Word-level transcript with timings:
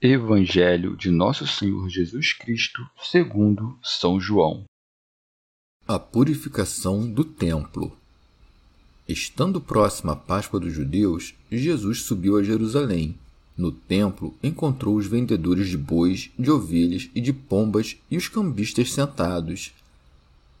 Evangelho 0.00 0.96
de 0.96 1.10
Nosso 1.10 1.44
Senhor 1.44 1.88
Jesus 1.88 2.32
Cristo, 2.32 2.88
segundo 3.02 3.76
São 3.82 4.20
João. 4.20 4.62
A 5.88 5.98
purificação 5.98 7.10
do 7.10 7.24
templo. 7.24 7.90
Estando 9.08 9.60
próxima 9.60 10.12
a 10.12 10.16
Páscoa 10.16 10.60
dos 10.60 10.72
judeus, 10.72 11.34
Jesus 11.50 12.02
subiu 12.02 12.36
a 12.36 12.44
Jerusalém. 12.44 13.18
No 13.56 13.72
templo, 13.72 14.32
encontrou 14.40 14.94
os 14.94 15.08
vendedores 15.08 15.68
de 15.68 15.76
bois, 15.76 16.30
de 16.38 16.48
ovelhas 16.48 17.10
e 17.12 17.20
de 17.20 17.32
pombas 17.32 17.96
e 18.08 18.16
os 18.16 18.28
cambistas 18.28 18.92
sentados. 18.92 19.72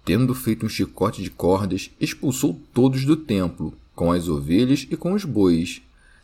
Tendo 0.04 0.34
feito 0.34 0.66
um 0.66 0.68
chicote 0.68 1.22
de 1.22 1.30
cordas, 1.30 1.92
expulsou 2.00 2.60
todos 2.74 3.04
do 3.04 3.16
templo, 3.16 3.72
com 3.94 4.10
as 4.10 4.26
ovelhas 4.26 4.84
e 4.90 4.96
com 4.96 5.12
os 5.12 5.24
bois 5.24 5.80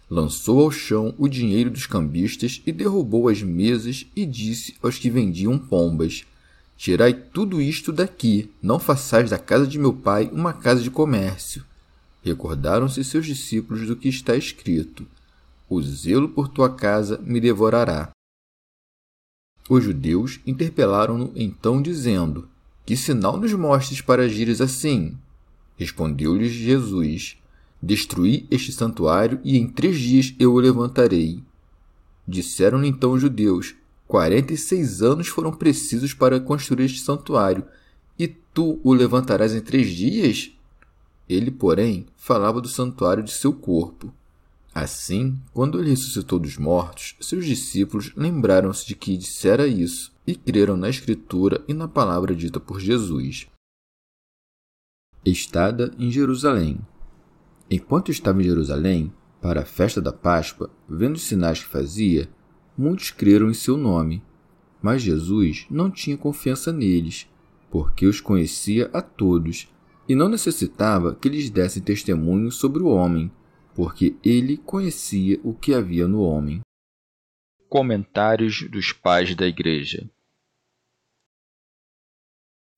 lançou 0.08 0.60
ao 0.60 0.70
chão 0.70 1.14
o 1.18 1.28
dinheiro 1.28 1.70
dos 1.70 1.86
cambistas 1.86 2.62
e 2.66 2.72
derrubou 2.72 3.28
as 3.28 3.42
mesas 3.42 4.06
e 4.14 4.26
disse 4.26 4.76
aos 4.82 4.98
que 4.98 5.10
vendiam 5.10 5.58
pombas: 5.58 6.24
Tirai 6.76 7.14
tudo 7.14 7.60
isto 7.60 7.92
daqui, 7.92 8.50
não 8.62 8.78
façais 8.78 9.30
da 9.30 9.38
casa 9.38 9.66
de 9.66 9.78
meu 9.78 9.92
pai 9.92 10.30
uma 10.32 10.52
casa 10.52 10.82
de 10.82 10.90
comércio. 10.90 11.64
Recordaram-se 12.22 13.04
seus 13.04 13.26
discípulos 13.26 13.86
do 13.86 13.96
que 13.96 14.08
está 14.08 14.36
escrito: 14.36 15.06
O 15.68 15.80
zelo 15.82 16.28
por 16.28 16.48
tua 16.48 16.74
casa 16.74 17.18
me 17.18 17.40
devorará. 17.40 18.10
Os 19.68 19.84
judeus 19.84 20.40
interpelaram-no 20.46 21.32
então, 21.34 21.80
dizendo: 21.80 22.48
Que 22.84 22.96
sinal 22.96 23.38
nos 23.38 23.52
mostres 23.54 24.00
para 24.00 24.24
agires 24.24 24.60
assim? 24.60 25.16
Respondeu-lhes 25.78 26.52
Jesus: 26.52 27.36
Destruí 27.84 28.46
este 28.50 28.72
santuário 28.72 29.38
e 29.44 29.58
em 29.58 29.68
três 29.68 29.98
dias 29.98 30.34
eu 30.38 30.54
o 30.54 30.58
levantarei. 30.58 31.44
Disseram-lhe 32.26 32.88
então 32.88 33.12
os 33.12 33.20
judeus: 33.20 33.74
Quarenta 34.08 34.54
e 34.54 34.56
seis 34.56 35.02
anos 35.02 35.28
foram 35.28 35.52
precisos 35.52 36.14
para 36.14 36.40
construir 36.40 36.86
este 36.86 37.00
santuário, 37.00 37.62
e 38.18 38.26
tu 38.26 38.80
o 38.82 38.94
levantarás 38.94 39.54
em 39.54 39.60
três 39.60 39.90
dias? 39.90 40.50
Ele, 41.28 41.50
porém, 41.50 42.06
falava 42.16 42.58
do 42.58 42.68
santuário 42.68 43.22
de 43.22 43.32
seu 43.32 43.52
corpo. 43.52 44.10
Assim, 44.74 45.38
quando 45.52 45.78
ele 45.78 45.90
ressuscitou 45.90 46.38
dos 46.38 46.56
mortos, 46.56 47.14
seus 47.20 47.44
discípulos 47.44 48.12
lembraram-se 48.16 48.86
de 48.86 48.94
que 48.94 49.14
dissera 49.14 49.66
isso 49.66 50.10
e 50.26 50.34
creram 50.34 50.78
na 50.78 50.88
Escritura 50.88 51.62
e 51.68 51.74
na 51.74 51.86
palavra 51.86 52.34
dita 52.34 52.58
por 52.58 52.80
Jesus. 52.80 53.46
Estada 55.22 55.94
em 55.98 56.10
Jerusalém. 56.10 56.80
Enquanto 57.70 58.10
estava 58.10 58.40
em 58.40 58.44
Jerusalém, 58.44 59.12
para 59.40 59.60
a 59.60 59.66
festa 59.66 60.00
da 60.00 60.12
Páscoa, 60.12 60.70
vendo 60.88 61.16
os 61.16 61.22
sinais 61.22 61.62
que 61.62 61.68
fazia, 61.68 62.30
muitos 62.76 63.10
creram 63.10 63.50
em 63.50 63.54
seu 63.54 63.76
nome. 63.76 64.22
Mas 64.80 65.02
Jesus 65.02 65.66
não 65.70 65.90
tinha 65.90 66.16
confiança 66.16 66.72
neles, 66.72 67.28
porque 67.70 68.06
os 68.06 68.20
conhecia 68.20 68.90
a 68.92 69.02
todos, 69.02 69.68
e 70.08 70.14
não 70.14 70.28
necessitava 70.28 71.14
que 71.14 71.28
lhes 71.28 71.50
dessem 71.50 71.82
testemunho 71.82 72.50
sobre 72.50 72.82
o 72.82 72.86
homem, 72.86 73.30
porque 73.74 74.16
ele 74.24 74.56
conhecia 74.56 75.38
o 75.42 75.52
que 75.52 75.74
havia 75.74 76.08
no 76.08 76.20
homem. 76.20 76.60
Comentários 77.68 78.66
dos 78.70 78.92
Pais 78.92 79.34
da 79.34 79.46
Igreja 79.46 80.08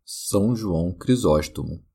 São 0.04 0.56
João 0.56 0.92
Crisóstomo 0.92 1.85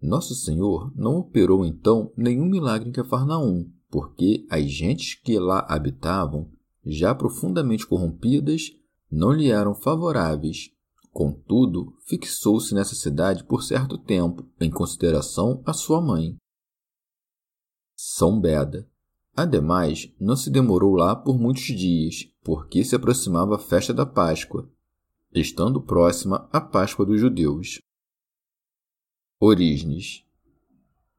nosso 0.00 0.34
Senhor 0.34 0.92
não 0.96 1.18
operou 1.18 1.64
então 1.64 2.12
nenhum 2.16 2.46
milagre 2.46 2.88
em 2.88 2.92
Cafarnaum, 2.92 3.70
porque 3.90 4.46
as 4.48 4.64
gentes 4.70 5.14
que 5.14 5.38
lá 5.38 5.66
habitavam, 5.68 6.50
já 6.84 7.14
profundamente 7.14 7.86
corrompidas, 7.86 8.72
não 9.10 9.32
lhe 9.32 9.50
eram 9.50 9.74
favoráveis. 9.74 10.70
Contudo, 11.12 11.92
fixou-se 12.06 12.74
nessa 12.74 12.94
cidade 12.94 13.44
por 13.44 13.62
certo 13.62 13.98
tempo, 13.98 14.46
em 14.60 14.70
consideração 14.70 15.60
à 15.66 15.72
sua 15.72 16.00
mãe. 16.00 16.36
São 17.96 18.40
Beda. 18.40 18.88
Ademais, 19.36 20.12
não 20.18 20.36
se 20.36 20.50
demorou 20.50 20.94
lá 20.94 21.14
por 21.14 21.38
muitos 21.38 21.64
dias, 21.64 22.28
porque 22.42 22.84
se 22.84 22.94
aproximava 22.94 23.56
a 23.56 23.58
festa 23.58 23.92
da 23.92 24.06
Páscoa, 24.06 24.70
estando 25.34 25.80
próxima 25.80 26.48
a 26.52 26.60
Páscoa 26.60 27.04
dos 27.04 27.20
judeus. 27.20 27.80
Orígenes. 29.42 30.22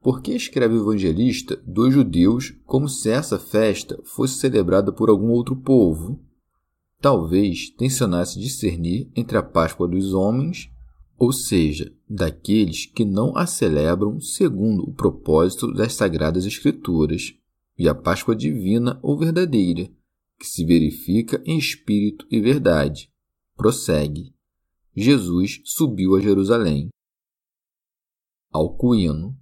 Por 0.00 0.22
que 0.22 0.30
escreve 0.30 0.76
o 0.76 0.82
evangelista 0.82 1.56
dos 1.66 1.92
judeus 1.92 2.54
como 2.64 2.88
se 2.88 3.10
essa 3.10 3.36
festa 3.36 4.00
fosse 4.04 4.38
celebrada 4.38 4.92
por 4.92 5.10
algum 5.10 5.30
outro 5.30 5.56
povo? 5.56 6.20
Talvez 7.00 7.70
tensionasse 7.70 8.38
discernir 8.38 9.10
entre 9.16 9.36
a 9.36 9.42
Páscoa 9.42 9.88
dos 9.88 10.14
homens, 10.14 10.70
ou 11.18 11.32
seja, 11.32 11.92
daqueles 12.08 12.86
que 12.86 13.04
não 13.04 13.36
a 13.36 13.44
celebram 13.44 14.20
segundo 14.20 14.84
o 14.84 14.94
propósito 14.94 15.74
das 15.74 15.94
Sagradas 15.94 16.46
Escrituras, 16.46 17.34
e 17.76 17.88
a 17.88 17.94
Páscoa 17.94 18.36
divina 18.36 19.00
ou 19.02 19.18
verdadeira, 19.18 19.90
que 20.38 20.46
se 20.46 20.64
verifica 20.64 21.42
em 21.44 21.58
espírito 21.58 22.24
e 22.30 22.40
verdade. 22.40 23.10
Prossegue. 23.56 24.32
Jesus 24.94 25.60
subiu 25.64 26.14
a 26.14 26.20
Jerusalém. 26.20 26.88
Alcuíno. 28.52 29.36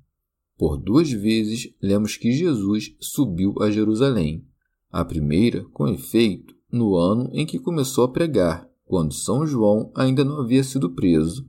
Por 0.56 0.76
duas 0.76 1.10
vezes 1.10 1.74
lemos 1.82 2.16
que 2.16 2.32
Jesus 2.32 2.94
subiu 3.00 3.54
a 3.60 3.70
Jerusalém. 3.70 4.46
A 4.90 5.04
primeira, 5.04 5.64
com 5.72 5.88
efeito, 5.88 6.54
no 6.70 6.94
ano 6.94 7.30
em 7.32 7.44
que 7.44 7.58
começou 7.58 8.04
a 8.04 8.08
pregar, 8.08 8.68
quando 8.84 9.14
São 9.14 9.46
João 9.46 9.90
ainda 9.94 10.24
não 10.24 10.40
havia 10.40 10.62
sido 10.62 10.90
preso. 10.90 11.48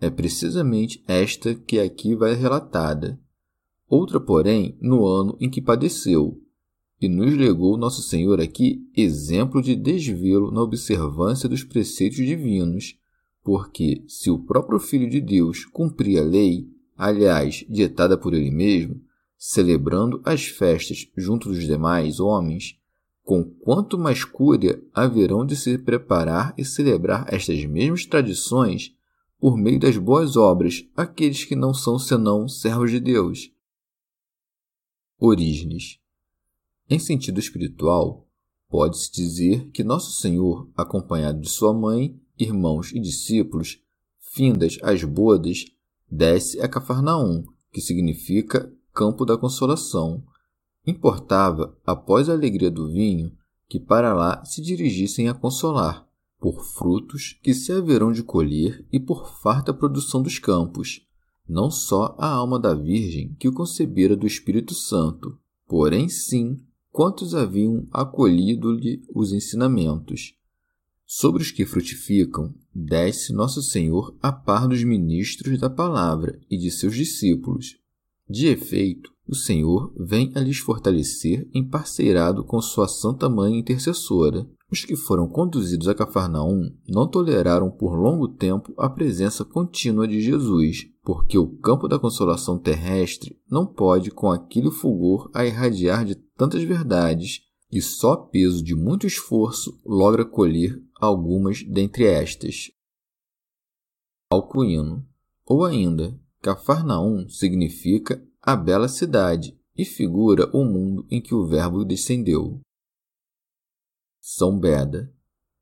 É 0.00 0.10
precisamente 0.10 1.02
esta 1.08 1.54
que 1.54 1.78
aqui 1.78 2.14
vai 2.14 2.34
relatada. 2.34 3.18
Outra, 3.88 4.20
porém, 4.20 4.76
no 4.80 5.06
ano 5.06 5.36
em 5.40 5.48
que 5.48 5.62
padeceu, 5.62 6.40
e 7.00 7.08
nos 7.08 7.34
legou 7.36 7.76
Nosso 7.76 8.02
Senhor 8.02 8.40
aqui 8.40 8.86
exemplo 8.96 9.62
de 9.62 9.76
desvelo 9.76 10.50
na 10.50 10.62
observância 10.62 11.48
dos 11.48 11.62
preceitos 11.62 12.18
divinos, 12.18 12.96
porque 13.44 14.02
se 14.08 14.30
o 14.30 14.38
próprio 14.38 14.78
Filho 14.78 15.08
de 15.08 15.20
Deus 15.20 15.64
cumpria 15.66 16.22
a 16.22 16.24
lei, 16.24 16.68
aliás, 16.96 17.64
ditada 17.68 18.16
por 18.16 18.34
ele 18.34 18.50
mesmo, 18.50 19.00
celebrando 19.36 20.20
as 20.24 20.46
festas 20.46 21.08
junto 21.16 21.48
dos 21.48 21.64
demais 21.64 22.18
homens, 22.20 22.78
com 23.22 23.44
quanto 23.44 23.98
mais 23.98 24.24
cúria 24.24 24.82
haverão 24.94 25.44
de 25.44 25.56
se 25.56 25.76
preparar 25.76 26.54
e 26.56 26.64
celebrar 26.64 27.26
estas 27.28 27.64
mesmas 27.66 28.06
tradições 28.06 28.94
por 29.38 29.56
meio 29.58 29.78
das 29.78 29.98
boas 29.98 30.36
obras 30.36 30.88
aqueles 30.96 31.44
que 31.44 31.54
não 31.54 31.74
são 31.74 31.98
senão 31.98 32.48
servos 32.48 32.90
de 32.90 33.00
Deus. 33.00 33.50
Orígenes. 35.18 35.98
Em 36.88 36.98
sentido 36.98 37.40
espiritual, 37.40 38.28
pode-se 38.68 39.10
dizer 39.12 39.70
que 39.70 39.82
Nosso 39.82 40.12
Senhor, 40.12 40.70
acompanhado 40.76 41.40
de 41.40 41.48
sua 41.48 41.74
mãe, 41.74 42.18
irmãos 42.38 42.92
e 42.92 43.00
discípulos, 43.00 43.82
findas 44.20 44.78
as 44.82 45.02
bodas, 45.02 45.64
desce 46.10 46.60
a 46.60 46.68
Cafarnaum, 46.68 47.44
que 47.72 47.80
significa 47.80 48.72
campo 48.92 49.24
da 49.24 49.36
consolação. 49.36 50.22
Importava, 50.86 51.76
após 51.84 52.28
a 52.28 52.32
alegria 52.32 52.70
do 52.70 52.90
vinho, 52.90 53.32
que 53.68 53.80
para 53.80 54.14
lá 54.14 54.44
se 54.44 54.62
dirigissem 54.62 55.28
a 55.28 55.34
consolar, 55.34 56.06
por 56.38 56.64
frutos 56.64 57.38
que 57.42 57.52
se 57.52 57.72
haverão 57.72 58.12
de 58.12 58.22
colher 58.22 58.86
e 58.92 59.00
por 59.00 59.28
farta 59.42 59.74
produção 59.74 60.22
dos 60.22 60.38
campos, 60.38 61.06
não 61.48 61.70
só 61.70 62.14
a 62.18 62.28
alma 62.28 62.58
da 62.58 62.74
Virgem 62.74 63.34
que 63.38 63.48
o 63.48 63.52
concebera 63.52 64.16
do 64.16 64.26
Espírito 64.26 64.74
Santo, 64.74 65.38
porém 65.66 66.08
sim 66.08 66.58
quantos 66.90 67.34
haviam 67.34 67.86
acolhido-lhe 67.92 69.02
os 69.14 69.32
ensinamentos. 69.32 70.34
Sobre 71.06 71.40
os 71.40 71.52
que 71.52 71.64
frutificam, 71.64 72.52
desce 72.74 73.32
Nosso 73.32 73.62
Senhor 73.62 74.16
a 74.20 74.32
par 74.32 74.66
dos 74.66 74.82
ministros 74.82 75.60
da 75.60 75.70
palavra 75.70 76.36
e 76.50 76.58
de 76.58 76.68
seus 76.68 76.96
discípulos. 76.96 77.76
De 78.28 78.48
efeito, 78.48 79.12
o 79.28 79.34
Senhor 79.34 79.94
vem 79.96 80.32
a 80.34 80.40
lhes 80.40 80.58
fortalecer 80.58 81.48
em 81.54 81.64
parceirado 81.64 82.42
com 82.42 82.60
sua 82.60 82.88
Santa 82.88 83.28
Mãe 83.28 83.56
intercessora. 83.56 84.48
Os 84.68 84.84
que 84.84 84.96
foram 84.96 85.28
conduzidos 85.28 85.86
a 85.86 85.94
Cafarnaum 85.94 86.72
não 86.88 87.08
toleraram 87.08 87.70
por 87.70 87.94
longo 87.94 88.26
tempo 88.26 88.74
a 88.76 88.90
presença 88.90 89.44
contínua 89.44 90.08
de 90.08 90.20
Jesus, 90.20 90.88
porque 91.04 91.38
o 91.38 91.46
campo 91.46 91.86
da 91.86 92.00
consolação 92.00 92.58
terrestre 92.58 93.38
não 93.48 93.64
pode, 93.64 94.10
com 94.10 94.28
aquele 94.28 94.72
fulgor, 94.72 95.30
a 95.32 95.46
irradiar 95.46 96.04
de 96.04 96.16
tantas 96.36 96.64
verdades, 96.64 97.45
e 97.76 97.82
só 97.82 98.16
peso 98.16 98.64
de 98.64 98.74
muito 98.74 99.06
esforço 99.06 99.78
logra 99.84 100.24
colher 100.24 100.82
algumas 100.94 101.62
dentre 101.62 102.06
estas. 102.06 102.70
Alcuíno, 104.32 105.06
ou 105.44 105.62
ainda, 105.62 106.18
Cafarnaum 106.40 107.28
significa 107.28 108.26
a 108.40 108.56
bela 108.56 108.88
cidade 108.88 109.60
e 109.76 109.84
figura 109.84 110.50
o 110.56 110.64
mundo 110.64 111.06
em 111.10 111.20
que 111.20 111.34
o 111.34 111.46
Verbo 111.46 111.84
descendeu. 111.84 112.62
São 114.22 114.58
Beda. 114.58 115.14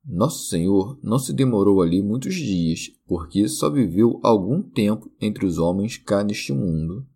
Nosso 0.05 0.49
Senhor 0.49 0.97
não 1.03 1.19
se 1.19 1.33
demorou 1.33 1.83
ali 1.83 2.01
muitos 2.01 2.37
dias, 2.37 2.91
porque 3.07 3.49
só 3.49 3.69
viveu 3.69 4.21
algum 4.23 4.63
tempo 4.63 5.13
entre 5.21 5.45
os 5.45 5.59
homens 5.59 5.99
cá 5.99 6.23
neste 6.23 6.53
mundo. 6.53 7.09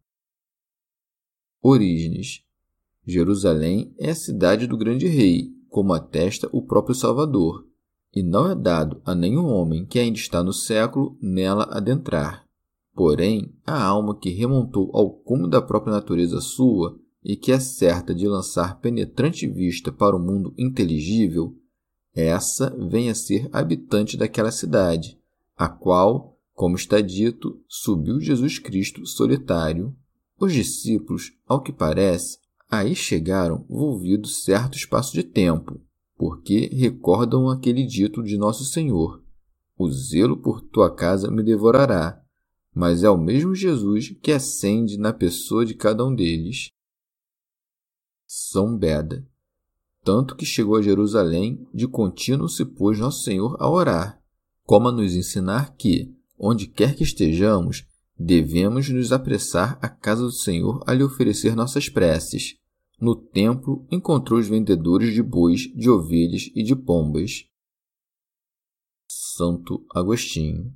Orígenes. 1.63 2.48
Jerusalém 3.09 3.95
é 3.99 4.11
a 4.11 4.15
cidade 4.15 4.67
do 4.67 4.77
grande 4.77 5.07
rei, 5.09 5.49
como 5.71 5.95
atesta 5.95 6.47
o 6.53 6.61
próprio 6.61 6.95
Salvador, 6.95 7.67
e 8.15 8.23
não 8.23 8.51
é 8.51 8.55
dado 8.55 9.01
a 9.03 9.15
nenhum 9.15 9.47
homem 9.47 9.87
que 9.87 9.99
ainda 9.99 10.19
está 10.19 10.43
no 10.43 10.53
século 10.53 11.17
nela 11.19 11.65
adentrar. 11.71 12.45
Porém, 12.95 13.51
a 13.67 13.83
alma 13.83 14.15
que 14.15 14.29
remontou 14.29 14.91
ao 14.93 15.11
cume 15.11 15.49
da 15.49 15.63
própria 15.63 15.95
natureza 15.95 16.39
sua 16.43 16.99
e 17.25 17.35
que 17.35 17.51
é 17.51 17.59
certa 17.59 18.15
de 18.15 18.29
lançar 18.29 18.79
penetrante 18.79 19.47
vista 19.47 19.91
para 19.91 20.15
o 20.15 20.21
mundo 20.21 20.53
inteligível, 20.59 21.57
essa 22.15 22.77
vem 22.91 23.09
a 23.09 23.15
ser 23.15 23.49
habitante 23.51 24.19
daquela 24.19 24.51
cidade, 24.51 25.19
a 25.57 25.67
qual, 25.67 26.37
como 26.53 26.77
está 26.77 27.01
dito, 27.01 27.59
subiu 27.67 28.21
Jesus 28.21 28.59
Cristo 28.59 29.07
solitário. 29.07 29.97
Os 30.39 30.53
discípulos, 30.53 31.33
ao 31.47 31.63
que 31.63 31.73
parece, 31.73 32.39
aí 32.69 32.95
chegaram 32.95 33.65
volvido 33.69 34.29
certo 34.29 34.77
espaço 34.77 35.15
de 35.15 35.23
tempo, 35.23 35.81
porque 36.17 36.67
recordam 36.67 37.49
aquele 37.49 37.85
dito 37.85 38.23
de 38.23 38.37
Nosso 38.37 38.65
Senhor: 38.65 39.23
O 39.77 39.91
zelo 39.91 40.37
por 40.37 40.61
tua 40.61 40.95
casa 40.95 41.31
me 41.31 41.43
devorará, 41.43 42.23
mas 42.75 43.03
é 43.03 43.11
o 43.11 43.17
mesmo 43.17 43.55
Jesus 43.55 44.11
que 44.23 44.33
acende 44.33 44.99
na 44.99 45.13
pessoa 45.13 45.65
de 45.65 45.75
cada 45.75 46.05
um 46.05 46.15
deles. 46.15 46.69
São 48.27 48.77
Beda. 48.77 49.27
Tanto 50.05 50.37
que 50.37 50.45
chegou 50.45 50.77
a 50.77 50.83
Jerusalém, 50.83 51.67
de 51.73 51.87
contínuo 51.89 52.49
se 52.49 52.65
pôs 52.65 52.99
Nosso 52.99 53.25
Senhor 53.25 53.57
a 53.59 53.69
orar, 53.69 54.23
como 54.65 54.89
a 54.89 54.93
nos 54.93 55.15
ensinar 55.15 55.75
que, 55.77 56.15
onde 56.39 56.67
quer 56.67 56.95
que 56.95 57.03
estejamos, 57.03 57.87
devemos 58.19 58.89
nos 58.89 59.13
apressar 59.13 59.79
à 59.81 59.89
casa 59.89 60.23
do 60.23 60.33
Senhor 60.33 60.83
a 60.87 60.93
lhe 60.93 61.05
oferecer 61.05 61.55
nossas 61.55 61.89
preces, 61.89 62.57
no 63.01 63.15
templo 63.15 63.87
encontrou 63.93 64.41
os 64.41 64.49
vendedores 64.49 65.15
de 65.15 65.23
bois, 65.23 65.73
de 65.75 65.89
ovelhas 65.89 66.51
e 66.55 66.65
de 66.65 66.75
pombas. 66.75 67.45
Santo 69.07 69.87
Agostinho. 69.95 70.75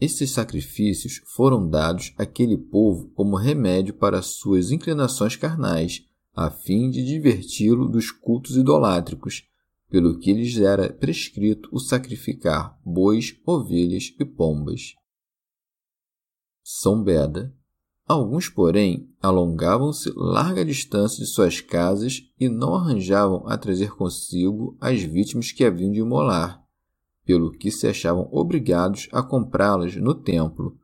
Esses 0.00 0.30
sacrifícios 0.30 1.20
foram 1.26 1.68
dados 1.68 2.14
àquele 2.16 2.56
povo 2.56 3.10
como 3.10 3.36
remédio 3.36 3.92
para 3.94 4.22
suas 4.22 4.70
inclinações 4.70 5.36
carnais, 5.36 6.06
a 6.34 6.50
fim 6.50 6.90
de 6.90 7.04
diverti-lo 7.04 7.86
dos 7.86 8.10
cultos 8.10 8.56
idolátricos, 8.56 9.44
pelo 9.90 10.18
que 10.18 10.32
lhes 10.32 10.56
era 10.56 10.90
prescrito 10.90 11.68
o 11.70 11.78
sacrificar 11.78 12.80
bois, 12.82 13.36
ovelhas 13.44 14.14
e 14.18 14.24
pombas. 14.24 14.94
São 16.62 17.02
Beda. 17.02 17.54
Alguns, 18.06 18.48
porém, 18.48 19.08
alongavam-se 19.20 20.12
larga 20.14 20.64
distância 20.64 21.24
de 21.24 21.30
suas 21.30 21.60
casas 21.60 22.22
e 22.38 22.48
não 22.48 22.74
arranjavam 22.74 23.46
a 23.46 23.56
trazer 23.56 23.92
consigo 23.92 24.76
as 24.80 25.00
vítimas 25.02 25.52
que 25.52 25.64
haviam 25.64 25.90
de 25.90 26.00
imolar, 26.00 26.62
pelo 27.24 27.50
que 27.52 27.70
se 27.70 27.86
achavam 27.86 28.28
obrigados 28.30 29.08
a 29.12 29.22
comprá-las 29.22 29.96
no 29.96 30.14
templo. 30.14 30.76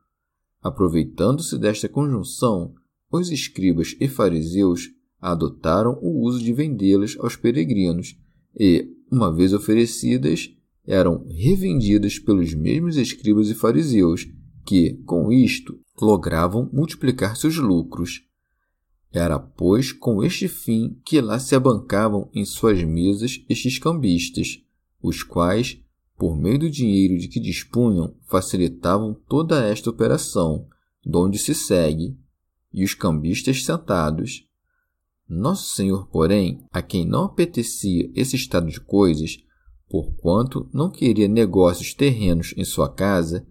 Aproveitando-se 0.61 1.57
desta 1.57 1.87
conjunção, 1.87 2.73
os 3.11 3.31
escribas 3.31 3.95
e 3.99 4.07
fariseus 4.07 4.89
adotaram 5.21 5.97
o 6.01 6.21
uso 6.25 6.39
de 6.41 6.53
vendê-las 6.53 7.17
aos 7.19 7.35
peregrinos 7.35 8.17
e, 8.57 8.89
uma 9.11 9.33
vez 9.33 9.53
oferecidas, 9.53 10.49
eram 10.85 11.25
revendidas 11.29 12.17
pelos 12.17 12.53
mesmos 12.53 12.97
escribas 12.97 13.49
e 13.49 13.53
fariseus, 13.53 14.27
que, 14.69 14.93
com 15.03 15.31
isto, 15.31 15.79
logravam 15.99 16.69
multiplicar 16.71 17.35
seus 17.35 17.55
lucros. 17.55 18.21
Era, 19.11 19.39
pois, 19.39 19.91
com 19.91 20.23
este 20.23 20.47
fim 20.47 21.01
que 21.03 21.19
lá 21.19 21.39
se 21.39 21.55
abancavam 21.55 22.29
em 22.35 22.45
suas 22.45 22.83
mesas 22.83 23.43
estes 23.49 23.79
cambistas, 23.79 24.61
os 25.01 25.23
quais, 25.23 25.81
por 26.15 26.37
meio 26.37 26.59
do 26.59 26.69
dinheiro 26.69 27.17
de 27.17 27.27
que 27.27 27.39
dispunham, 27.39 28.15
facilitavam 28.27 29.15
toda 29.27 29.65
esta 29.65 29.89
operação, 29.89 30.67
donde 31.03 31.39
se 31.39 31.55
segue, 31.55 32.15
e 32.71 32.83
os 32.83 32.93
cambistas 32.93 33.65
sentados. 33.65 34.45
Nosso 35.27 35.73
Senhor, 35.73 36.05
porém, 36.09 36.63
a 36.71 36.83
quem 36.83 37.07
não 37.07 37.23
apetecia 37.23 38.11
esse 38.13 38.35
estado 38.35 38.67
de 38.67 38.79
coisas, 38.79 39.43
porquanto 39.89 40.69
não 40.71 40.91
queria 40.91 41.27
negócios 41.27 41.95
terrenos 41.95 42.53
em 42.55 42.63
sua 42.63 42.87
casa, 42.87 43.47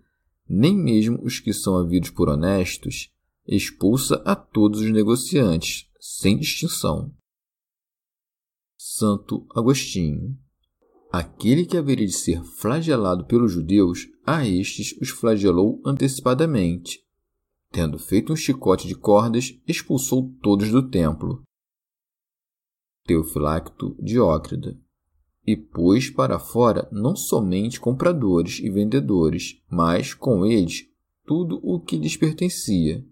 nem 0.49 0.77
mesmo 0.77 1.23
os 1.23 1.39
que 1.39 1.53
são 1.53 1.77
havidos 1.77 2.11
por 2.11 2.29
honestos, 2.29 3.13
expulsa 3.47 4.23
a 4.25 4.35
todos 4.35 4.81
os 4.81 4.91
negociantes, 4.91 5.89
sem 6.01 6.39
distinção. 6.39 7.15
Santo 8.77 9.47
Agostinho. 9.55 10.39
Aquele 11.11 11.67
que 11.67 11.77
haveria 11.77 12.07
de 12.07 12.13
ser 12.13 12.43
flagelado 12.45 13.27
pelos 13.27 13.53
judeus, 13.53 14.07
a 14.25 14.47
estes 14.47 14.97
os 15.01 15.11
flagelou 15.11 15.81
antecipadamente. 15.85 17.05
Tendo 17.71 17.99
feito 17.99 18.33
um 18.33 18.37
chicote 18.37 18.87
de 18.87 18.95
cordas, 18.95 19.59
expulsou 19.67 20.35
todos 20.43 20.71
do 20.71 20.89
templo. 20.89 21.43
Teofilacto 23.05 23.97
Diócrida 24.03 24.79
e 25.49 25.57
pôs 25.57 26.11
para 26.11 26.39
fora 26.39 26.87
não 26.93 27.17
somente 27.17 27.81
compradores 27.81 28.61
e 28.63 28.69
vendedores, 28.69 29.59
mas 29.71 30.13
com 30.13 30.45
eles 30.45 30.87
tudo 31.25 31.59
o 31.63 31.81
que 31.81 31.97
lhes 31.97 32.19
pertencia. 32.19 33.03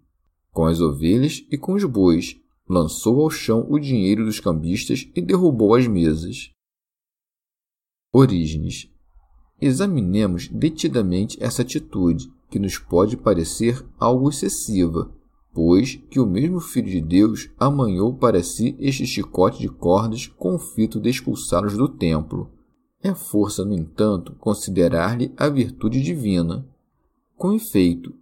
Com 0.52 0.66
as 0.66 0.78
ovelhas 0.78 1.42
e 1.50 1.56
com 1.56 1.72
os 1.72 1.84
bois, 1.84 2.38
lançou 2.68 3.22
ao 3.22 3.30
chão 3.30 3.66
o 3.70 3.78
dinheiro 3.78 4.26
dos 4.26 4.38
cambistas 4.38 5.10
e 5.16 5.22
derrubou 5.22 5.74
as 5.74 5.86
mesas. 5.86 6.50
Orígenes. 8.12 8.90
Examinemos 9.58 10.48
detidamente 10.48 11.42
essa 11.42 11.62
atitude, 11.62 12.30
que 12.50 12.58
nos 12.58 12.76
pode 12.76 13.16
parecer 13.16 13.82
algo 13.98 14.28
excessiva, 14.28 15.10
pois 15.56 15.98
que 16.10 16.20
o 16.20 16.26
mesmo 16.26 16.60
Filho 16.60 16.90
de 16.90 17.00
Deus 17.00 17.48
amanhou 17.58 18.14
para 18.14 18.42
si 18.42 18.76
este 18.78 19.06
chicote 19.06 19.58
de 19.58 19.70
cordas 19.70 20.26
com 20.26 20.54
o 20.54 20.58
fito 20.58 21.00
de 21.00 21.08
expulsá-los 21.08 21.78
do 21.78 21.88
templo. 21.88 22.50
É 23.02 23.14
força, 23.14 23.64
no 23.64 23.72
entanto, 23.72 24.34
considerar-lhe 24.34 25.32
a 25.34 25.48
virtude 25.48 26.02
divina. 26.02 26.68
Com 27.38 27.54
efeito, 27.54 28.14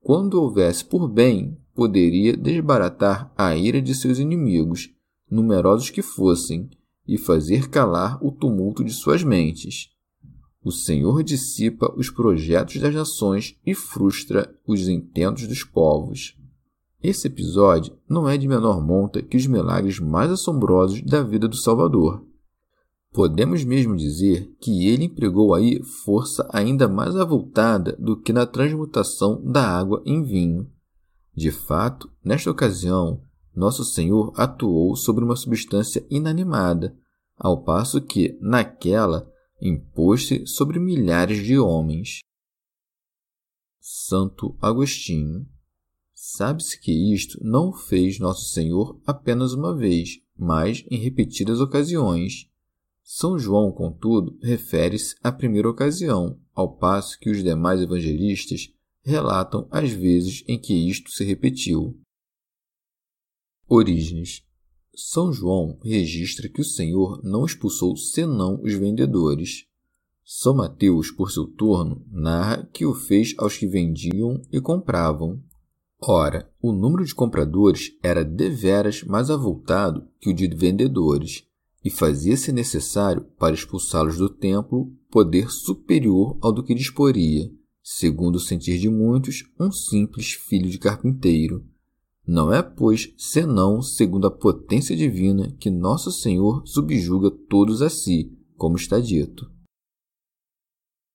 quando 0.00 0.42
houvesse 0.42 0.84
por 0.84 1.08
bem, 1.08 1.56
poderia 1.72 2.36
desbaratar 2.36 3.32
a 3.38 3.54
ira 3.56 3.80
de 3.80 3.94
seus 3.94 4.18
inimigos, 4.18 4.90
numerosos 5.30 5.88
que 5.88 6.02
fossem, 6.02 6.68
e 7.06 7.16
fazer 7.16 7.68
calar 7.68 8.18
o 8.20 8.32
tumulto 8.32 8.82
de 8.82 8.92
suas 8.92 9.22
mentes. 9.22 9.88
O 10.64 10.72
Senhor 10.72 11.22
dissipa 11.22 11.94
os 11.96 12.10
projetos 12.10 12.80
das 12.80 12.92
nações 12.92 13.56
e 13.64 13.72
frustra 13.72 14.52
os 14.66 14.88
intentos 14.88 15.46
dos 15.46 15.62
povos. 15.62 16.41
Esse 17.02 17.26
episódio 17.26 17.98
não 18.08 18.28
é 18.28 18.38
de 18.38 18.46
menor 18.46 18.80
monta 18.80 19.20
que 19.20 19.36
os 19.36 19.46
milagres 19.46 19.98
mais 19.98 20.30
assombrosos 20.30 21.02
da 21.02 21.22
vida 21.22 21.48
do 21.48 21.56
Salvador. 21.56 22.24
Podemos 23.12 23.64
mesmo 23.64 23.96
dizer 23.96 24.54
que 24.60 24.86
ele 24.86 25.04
empregou 25.04 25.52
aí 25.52 25.82
força 25.82 26.48
ainda 26.52 26.88
mais 26.88 27.16
avultada 27.16 27.96
do 27.98 28.16
que 28.16 28.32
na 28.32 28.46
transmutação 28.46 29.42
da 29.44 29.66
água 29.66 30.00
em 30.06 30.22
vinho. 30.22 30.70
De 31.34 31.50
fato, 31.50 32.10
nesta 32.24 32.50
ocasião, 32.50 33.20
nosso 33.54 33.84
Senhor 33.84 34.32
atuou 34.36 34.94
sobre 34.94 35.24
uma 35.24 35.36
substância 35.36 36.06
inanimada, 36.08 36.96
ao 37.36 37.62
passo 37.62 38.00
que, 38.00 38.38
naquela, 38.40 39.30
impôs-se 39.60 40.46
sobre 40.46 40.78
milhares 40.78 41.44
de 41.44 41.58
homens. 41.58 42.20
Santo 43.80 44.56
Agostinho. 44.60 45.46
Sabe-se 46.24 46.78
que 46.78 46.92
isto 47.12 47.36
não 47.42 47.72
fez 47.72 48.20
Nosso 48.20 48.52
Senhor 48.52 48.96
apenas 49.04 49.54
uma 49.54 49.76
vez, 49.76 50.20
mas 50.38 50.84
em 50.88 50.96
repetidas 50.96 51.58
ocasiões. 51.58 52.48
São 53.02 53.36
João, 53.36 53.72
contudo, 53.72 54.38
refere-se 54.40 55.16
à 55.20 55.32
primeira 55.32 55.68
ocasião, 55.68 56.38
ao 56.54 56.76
passo 56.76 57.18
que 57.18 57.28
os 57.28 57.42
demais 57.42 57.80
evangelistas 57.80 58.72
relatam 59.02 59.66
as 59.68 59.90
vezes 59.90 60.44
em 60.46 60.60
que 60.60 60.72
isto 60.72 61.10
se 61.10 61.24
repetiu. 61.24 62.00
Orígenes. 63.66 64.44
São 64.94 65.32
João 65.32 65.76
registra 65.82 66.48
que 66.48 66.60
o 66.60 66.64
Senhor 66.64 67.20
não 67.24 67.44
expulsou 67.44 67.96
senão 67.96 68.62
os 68.62 68.72
vendedores. 68.74 69.66
São 70.24 70.54
Mateus, 70.54 71.10
por 71.10 71.32
seu 71.32 71.48
turno, 71.48 72.06
narra 72.08 72.64
que 72.72 72.86
o 72.86 72.94
fez 72.94 73.34
aos 73.38 73.56
que 73.56 73.66
vendiam 73.66 74.40
e 74.52 74.60
compravam. 74.60 75.42
Ora, 76.04 76.52
o 76.60 76.72
número 76.72 77.04
de 77.04 77.14
compradores 77.14 77.96
era 78.02 78.24
deveras 78.24 79.04
mais 79.04 79.30
avultado 79.30 80.08
que 80.20 80.30
o 80.30 80.34
de 80.34 80.48
vendedores, 80.48 81.46
e 81.84 81.90
fazia-se 81.90 82.50
necessário, 82.52 83.24
para 83.38 83.54
expulsá-los 83.54 84.18
do 84.18 84.28
templo, 84.28 84.92
poder 85.08 85.48
superior 85.48 86.36
ao 86.40 86.52
do 86.52 86.64
que 86.64 86.74
disporia, 86.74 87.48
segundo 87.82 88.36
o 88.36 88.40
sentir 88.40 88.78
de 88.78 88.88
muitos, 88.88 89.44
um 89.58 89.70
simples 89.70 90.32
filho 90.32 90.68
de 90.68 90.78
carpinteiro. 90.78 91.64
Não 92.26 92.52
é, 92.52 92.62
pois, 92.62 93.12
senão 93.16 93.80
segundo 93.80 94.26
a 94.26 94.30
potência 94.30 94.96
divina 94.96 95.52
que 95.60 95.70
nosso 95.70 96.10
Senhor 96.10 96.66
subjuga 96.66 97.30
todos 97.30 97.80
a 97.80 97.88
si, 97.88 98.36
como 98.56 98.76
está 98.76 98.98
dito. 98.98 99.50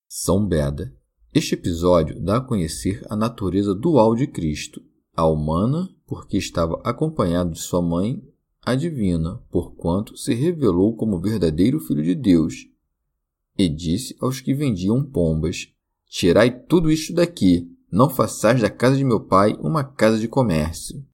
São 0.07 0.45
Beda. 0.45 0.95
Este 1.37 1.53
episódio 1.53 2.19
dá 2.19 2.37
a 2.37 2.41
conhecer 2.41 3.05
a 3.07 3.15
natureza 3.15 3.75
dual 3.75 4.15
de 4.15 4.25
Cristo, 4.25 4.81
a 5.15 5.27
humana, 5.27 5.87
porque 6.07 6.35
estava 6.35 6.81
acompanhado 6.83 7.51
de 7.51 7.59
sua 7.59 7.79
mãe, 7.79 8.27
a 8.65 8.73
divina, 8.73 9.37
porquanto 9.51 10.17
se 10.17 10.33
revelou 10.33 10.95
como 10.95 11.19
verdadeiro 11.19 11.79
Filho 11.79 12.01
de 12.01 12.15
Deus. 12.15 12.67
E 13.55 13.69
disse 13.69 14.17
aos 14.19 14.41
que 14.41 14.51
vendiam 14.51 15.03
pombas: 15.03 15.71
Tirai 16.09 16.49
tudo 16.49 16.89
isto 16.89 17.13
daqui, 17.13 17.71
não 17.91 18.09
façais 18.09 18.59
da 18.59 18.69
casa 18.71 18.97
de 18.97 19.03
meu 19.03 19.19
pai 19.19 19.55
uma 19.61 19.83
casa 19.83 20.17
de 20.17 20.27
comércio. 20.27 21.05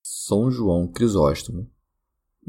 São 0.00 0.48
João 0.48 0.86
Crisóstomo. 0.86 1.68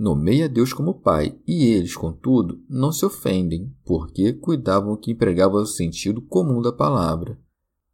Nomeia 0.02 0.50
Deus 0.50 0.74
como 0.74 0.96
Pai, 0.96 1.38
e 1.48 1.68
eles, 1.68 1.96
contudo, 1.96 2.60
não 2.68 2.92
se 2.92 3.06
ofendem, 3.06 3.72
porque 3.86 4.34
cuidavam 4.34 4.98
que 4.98 5.12
empregava 5.12 5.58
o 5.58 5.66
sentido 5.68 6.24
comum 6.24 6.60
da 6.60 6.74
palavra. 6.74 7.40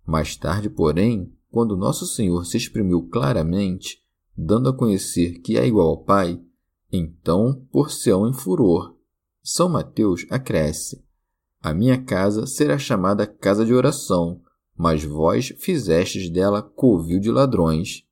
Mais 0.05 0.33
tarde, 0.37 0.69
porém, 0.69 1.29
quando 1.51 1.75
Nosso 1.75 2.05
Senhor 2.07 2.45
se 2.45 2.55
exprimiu 2.55 3.09
claramente, 3.09 4.01
dando 4.37 4.69
a 4.69 4.73
conhecer 4.73 5.39
que 5.41 5.57
é 5.57 5.67
igual 5.67 5.89
ao 5.89 5.97
Pai, 5.97 6.41
então 6.89 7.67
por-se-ão 7.73 8.25
em 8.25 8.31
furor. 8.31 8.95
São 9.43 9.67
Mateus 9.67 10.25
acresce: 10.29 11.03
A 11.61 11.73
minha 11.73 12.01
casa 12.01 12.47
será 12.47 12.77
chamada 12.77 13.27
casa 13.27 13.65
de 13.65 13.73
oração, 13.73 14.39
mas 14.77 15.03
vós 15.03 15.53
fizestes 15.57 16.29
dela 16.29 16.61
covil 16.61 17.19
de 17.19 17.29
ladrões. 17.29 18.06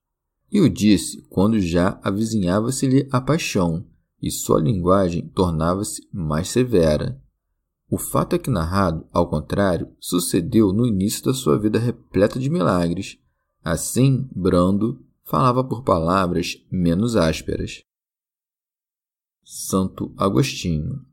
E 0.55 0.61
o 0.61 0.69
disse 0.69 1.21
quando 1.23 1.59
já 1.59 1.99
avizinhava-se-lhe 2.01 3.09
a 3.11 3.19
paixão, 3.19 3.85
e 4.21 4.31
sua 4.31 4.57
linguagem 4.61 5.27
tornava-se 5.27 6.07
mais 6.13 6.47
severa. 6.47 7.21
O 7.89 7.97
fato 7.97 8.37
é 8.37 8.39
que 8.39 8.49
narrado, 8.49 9.05
ao 9.11 9.29
contrário, 9.29 9.89
sucedeu 9.99 10.71
no 10.71 10.85
início 10.85 11.25
da 11.25 11.33
sua 11.33 11.59
vida 11.59 11.77
repleta 11.77 12.39
de 12.39 12.49
milagres. 12.49 13.19
Assim, 13.61 14.29
brando, 14.33 15.03
falava 15.25 15.61
por 15.61 15.83
palavras 15.83 16.55
menos 16.71 17.17
ásperas. 17.17 17.83
Santo 19.43 20.13
Agostinho. 20.15 21.05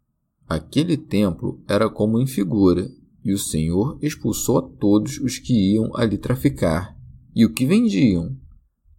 Aquele 0.48 0.96
templo 0.96 1.60
era 1.66 1.90
como 1.90 2.20
em 2.20 2.28
figura, 2.28 2.88
e 3.24 3.32
o 3.32 3.38
Senhor 3.38 3.98
expulsou 4.00 4.58
a 4.58 4.62
todos 4.62 5.18
os 5.18 5.40
que 5.40 5.72
iam 5.72 5.90
ali 5.96 6.16
traficar, 6.16 6.96
e 7.34 7.44
o 7.44 7.52
que 7.52 7.66
vendiam, 7.66 8.40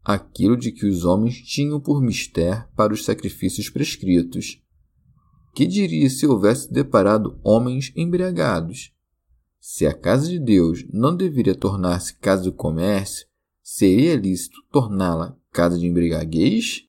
aquilo 0.03 0.57
de 0.57 0.72
que 0.72 0.86
os 0.86 1.05
homens 1.05 1.38
tinham 1.41 1.79
por 1.79 2.01
mister 2.01 2.67
para 2.75 2.93
os 2.93 3.05
sacrifícios 3.05 3.69
prescritos. 3.69 4.62
Que 5.53 5.65
diria 5.65 6.10
se 6.10 6.25
houvesse 6.25 6.72
deparado 6.72 7.39
homens 7.43 7.91
embriagados? 7.95 8.91
Se 9.60 9.86
a 9.86 9.93
casa 9.93 10.27
de 10.27 10.39
Deus 10.39 10.86
não 10.91 11.15
deveria 11.15 11.55
tornar-se 11.55 12.17
casa 12.17 12.43
de 12.43 12.51
comércio, 12.51 13.27
seria 13.62 14.15
lícito 14.15 14.57
torná-la 14.72 15.38
casa 15.51 15.77
de 15.77 15.88
embriaguez? 15.88 16.88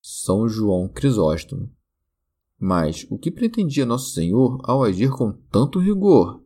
São 0.00 0.48
João 0.48 0.88
Crisóstomo 0.88 1.70
mas 2.60 3.06
o 3.08 3.16
que 3.16 3.30
pretendia 3.30 3.86
Nosso 3.86 4.10
Senhor 4.10 4.60
ao 4.64 4.84
agir 4.84 5.10
com 5.10 5.32
tanto 5.50 5.78
rigor? 5.78 6.39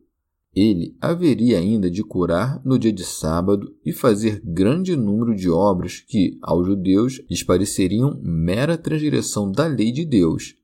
Ele 0.55 0.95
haveria 1.01 1.59
ainda 1.59 1.91
de 1.91 2.01
curar 2.01 2.61
no 2.63 2.79
dia 2.79 2.93
de 2.93 3.03
sábado 3.03 3.75
e 3.85 3.91
fazer 3.91 4.41
grande 4.41 4.95
número 4.95 5.35
de 5.35 5.49
obras 5.49 5.99
que, 5.99 6.39
aos 6.41 6.65
judeus, 6.65 7.21
lhes 7.29 7.43
pareceriam 7.43 8.17
mera 8.23 8.77
transgressão 8.77 9.51
da 9.51 9.67
lei 9.67 9.91
de 9.91 10.05
Deus. 10.05 10.55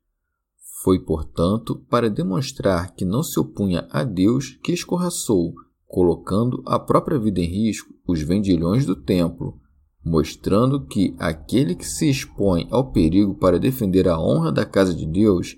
Foi, 0.82 0.98
portanto, 0.98 1.76
para 1.90 2.10
demonstrar 2.10 2.96
que 2.96 3.04
não 3.04 3.22
se 3.22 3.38
opunha 3.38 3.86
a 3.92 4.06
Deus 4.06 4.58
que 4.64 4.72
escorraçou, 4.72 5.54
colocando 5.86 6.64
a 6.66 6.80
própria 6.80 7.20
vida 7.20 7.42
em 7.42 7.46
risco, 7.46 7.94
os 8.08 8.22
vendilhões 8.22 8.86
do 8.86 8.96
templo, 8.96 9.60
mostrando 10.04 10.88
que 10.88 11.14
aquele 11.20 11.76
que 11.76 11.86
se 11.86 12.10
expõe 12.10 12.66
ao 12.72 12.92
perigo 12.92 13.36
para 13.36 13.60
defender 13.60 14.08
a 14.08 14.18
honra 14.18 14.54
da 14.54 14.66
casa 14.66 14.94
de 14.94 15.06
Deus 15.06 15.58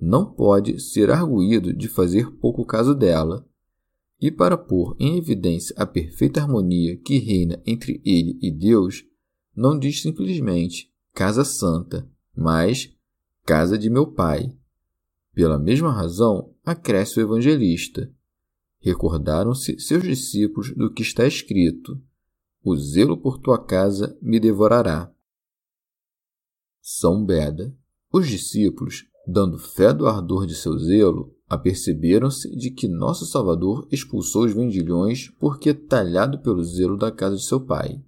não 0.00 0.24
pode 0.24 0.80
ser 0.80 1.10
arguído 1.10 1.72
de 1.72 1.88
fazer 1.88 2.30
pouco 2.38 2.64
caso 2.64 2.94
dela. 2.94 3.44
E 4.22 4.30
para 4.30 4.56
pôr 4.56 4.94
em 5.00 5.18
evidência 5.18 5.74
a 5.76 5.84
perfeita 5.84 6.40
harmonia 6.40 6.96
que 6.96 7.18
reina 7.18 7.60
entre 7.66 8.00
ele 8.04 8.38
e 8.40 8.52
Deus, 8.52 9.04
não 9.52 9.76
diz 9.76 10.00
simplesmente 10.00 10.92
casa 11.12 11.44
santa, 11.44 12.08
mas 12.32 12.96
casa 13.44 13.76
de 13.76 13.90
meu 13.90 14.06
pai. 14.06 14.56
Pela 15.34 15.58
mesma 15.58 15.90
razão, 15.90 16.54
acresce 16.64 17.18
o 17.18 17.20
evangelista. 17.20 18.14
Recordaram-se 18.78 19.80
seus 19.80 20.04
discípulos 20.04 20.72
do 20.72 20.92
que 20.92 21.02
está 21.02 21.26
escrito: 21.26 22.00
o 22.62 22.76
zelo 22.76 23.16
por 23.16 23.38
tua 23.38 23.58
casa 23.58 24.16
me 24.22 24.38
devorará. 24.38 25.12
São 26.80 27.24
Beda. 27.24 27.76
Os 28.12 28.28
discípulos, 28.28 29.04
dando 29.26 29.58
fé 29.58 29.92
do 29.92 30.06
ardor 30.06 30.46
de 30.46 30.54
seu 30.54 30.78
zelo, 30.78 31.34
aperceberam-se 31.52 32.48
de 32.56 32.70
que 32.70 32.88
nosso 32.88 33.26
Salvador 33.26 33.86
expulsou 33.92 34.46
os 34.46 34.54
vendilhões 34.54 35.28
porque 35.38 35.74
talhado 35.74 36.38
pelo 36.38 36.64
zelo 36.64 36.96
da 36.96 37.12
casa 37.12 37.36
de 37.36 37.44
seu 37.44 37.60
pai. 37.60 38.02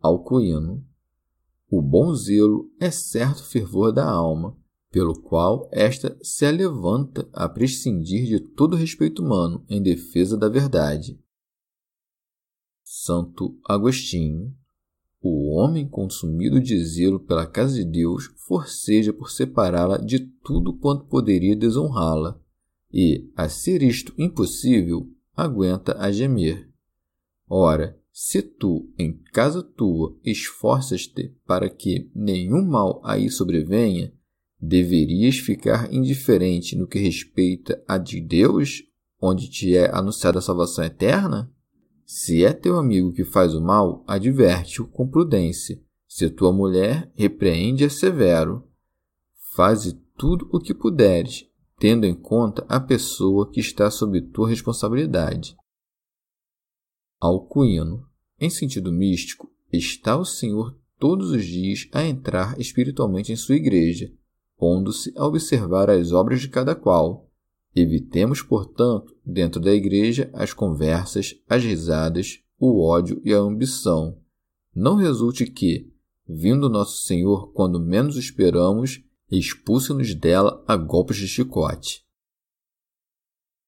Alcuíno. 0.00 0.82
O 1.70 1.82
bom 1.82 2.14
zelo 2.14 2.72
é 2.80 2.90
certo 2.90 3.44
fervor 3.44 3.92
da 3.92 4.08
alma, 4.08 4.56
pelo 4.90 5.20
qual 5.20 5.68
esta 5.70 6.16
se 6.22 6.50
levanta 6.50 7.28
a 7.34 7.46
prescindir 7.50 8.24
de 8.26 8.40
todo 8.40 8.76
respeito 8.76 9.22
humano 9.22 9.62
em 9.68 9.82
defesa 9.82 10.38
da 10.38 10.48
verdade. 10.48 11.20
Santo 12.82 13.58
Agostinho. 13.68 14.56
O 15.26 15.54
homem 15.54 15.88
consumido 15.88 16.60
de 16.60 16.78
zelo 16.84 17.18
pela 17.18 17.46
casa 17.46 17.76
de 17.76 17.84
Deus 17.86 18.30
forceja 18.46 19.10
por 19.10 19.30
separá-la 19.30 19.96
de 19.96 20.18
tudo 20.18 20.74
quanto 20.74 21.06
poderia 21.06 21.56
desonrá-la, 21.56 22.38
e, 22.92 23.26
a 23.34 23.48
ser 23.48 23.82
isto 23.82 24.12
impossível, 24.18 25.08
aguenta 25.34 25.96
a 25.98 26.12
gemer. 26.12 26.68
Ora, 27.48 27.98
se 28.12 28.42
tu, 28.42 28.92
em 28.98 29.14
casa 29.32 29.62
tua, 29.62 30.14
esforças-te 30.22 31.34
para 31.46 31.70
que 31.70 32.10
nenhum 32.14 32.62
mal 32.62 33.00
aí 33.02 33.30
sobrevenha, 33.30 34.12
deverias 34.60 35.38
ficar 35.38 35.90
indiferente 35.90 36.76
no 36.76 36.86
que 36.86 36.98
respeita 36.98 37.82
a 37.88 37.96
de 37.96 38.20
Deus, 38.20 38.82
onde 39.18 39.48
te 39.48 39.74
é 39.74 39.90
anunciada 39.90 40.38
a 40.38 40.42
salvação 40.42 40.84
eterna? 40.84 41.50
Se 42.06 42.44
é 42.44 42.52
teu 42.52 42.78
amigo 42.78 43.12
que 43.12 43.24
faz 43.24 43.54
o 43.54 43.60
mal, 43.60 44.04
adverte-o 44.06 44.86
com 44.86 45.08
prudência. 45.08 45.80
Se 46.06 46.28
tua 46.28 46.52
mulher, 46.52 47.10
repreende-a 47.14 47.88
severo. 47.88 48.68
Faze 49.54 49.94
tudo 50.16 50.48
o 50.52 50.60
que 50.60 50.74
puderes, 50.74 51.48
tendo 51.78 52.04
em 52.04 52.14
conta 52.14 52.64
a 52.68 52.78
pessoa 52.78 53.50
que 53.50 53.60
está 53.60 53.90
sob 53.90 54.20
tua 54.20 54.48
responsabilidade. 54.48 55.56
Alcuíno. 57.20 58.06
Em 58.38 58.50
sentido 58.50 58.92
místico, 58.92 59.50
está 59.72 60.16
o 60.16 60.24
Senhor 60.24 60.76
todos 60.98 61.30
os 61.30 61.44
dias 61.44 61.88
a 61.92 62.04
entrar 62.04 62.60
espiritualmente 62.60 63.32
em 63.32 63.36
sua 63.36 63.56
igreja, 63.56 64.12
pondo-se 64.56 65.12
a 65.16 65.26
observar 65.26 65.88
as 65.88 66.12
obras 66.12 66.40
de 66.40 66.48
cada 66.48 66.74
qual. 66.74 67.30
Evitemos, 67.74 68.40
portanto, 68.40 69.16
dentro 69.24 69.60
da 69.60 69.72
igreja, 69.72 70.30
as 70.32 70.52
conversas, 70.52 71.34
as 71.48 71.64
risadas, 71.64 72.40
o 72.58 72.80
ódio 72.80 73.20
e 73.24 73.34
a 73.34 73.38
ambição. 73.38 74.16
Não 74.74 74.96
resulte 74.96 75.46
que, 75.46 75.92
vindo 76.28 76.68
nosso 76.68 77.02
Senhor 77.02 77.52
quando 77.52 77.80
menos 77.80 78.16
esperamos, 78.16 79.02
expulse-nos 79.30 80.14
dela 80.14 80.62
a 80.68 80.76
golpes 80.76 81.16
de 81.16 81.26
chicote. 81.26 82.04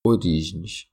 Orígenes. 0.04 0.86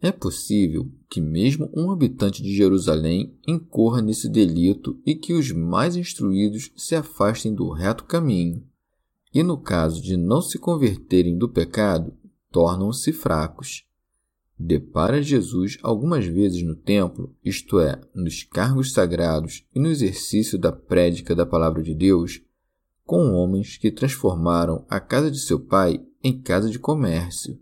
É 0.00 0.12
possível 0.12 0.90
que 1.10 1.20
mesmo 1.20 1.68
um 1.76 1.90
habitante 1.90 2.42
de 2.42 2.54
Jerusalém 2.54 3.36
incorra 3.46 4.00
nesse 4.00 4.28
delito 4.28 4.98
e 5.04 5.14
que 5.14 5.32
os 5.32 5.50
mais 5.50 5.96
instruídos 5.96 6.70
se 6.76 6.94
afastem 6.94 7.52
do 7.52 7.70
reto 7.72 8.04
caminho, 8.04 8.64
e 9.34 9.42
no 9.42 9.58
caso 9.58 10.00
de 10.00 10.16
não 10.16 10.40
se 10.40 10.58
converterem 10.58 11.36
do 11.36 11.48
pecado, 11.48 12.16
tornam-se 12.50 13.12
fracos. 13.12 13.84
Depara 14.58 15.22
Jesus 15.22 15.78
algumas 15.82 16.26
vezes 16.26 16.62
no 16.62 16.74
templo, 16.74 17.34
isto 17.44 17.78
é, 17.78 18.00
nos 18.14 18.42
cargos 18.42 18.92
sagrados 18.92 19.64
e 19.74 19.78
no 19.78 19.88
exercício 19.88 20.58
da 20.58 20.72
prédica 20.72 21.34
da 21.34 21.46
palavra 21.46 21.82
de 21.82 21.94
Deus, 21.94 22.42
com 23.04 23.32
homens 23.32 23.76
que 23.76 23.90
transformaram 23.90 24.84
a 24.88 24.98
casa 24.98 25.30
de 25.30 25.38
seu 25.38 25.60
pai 25.60 26.04
em 26.22 26.40
casa 26.40 26.68
de 26.68 26.78
comércio 26.78 27.58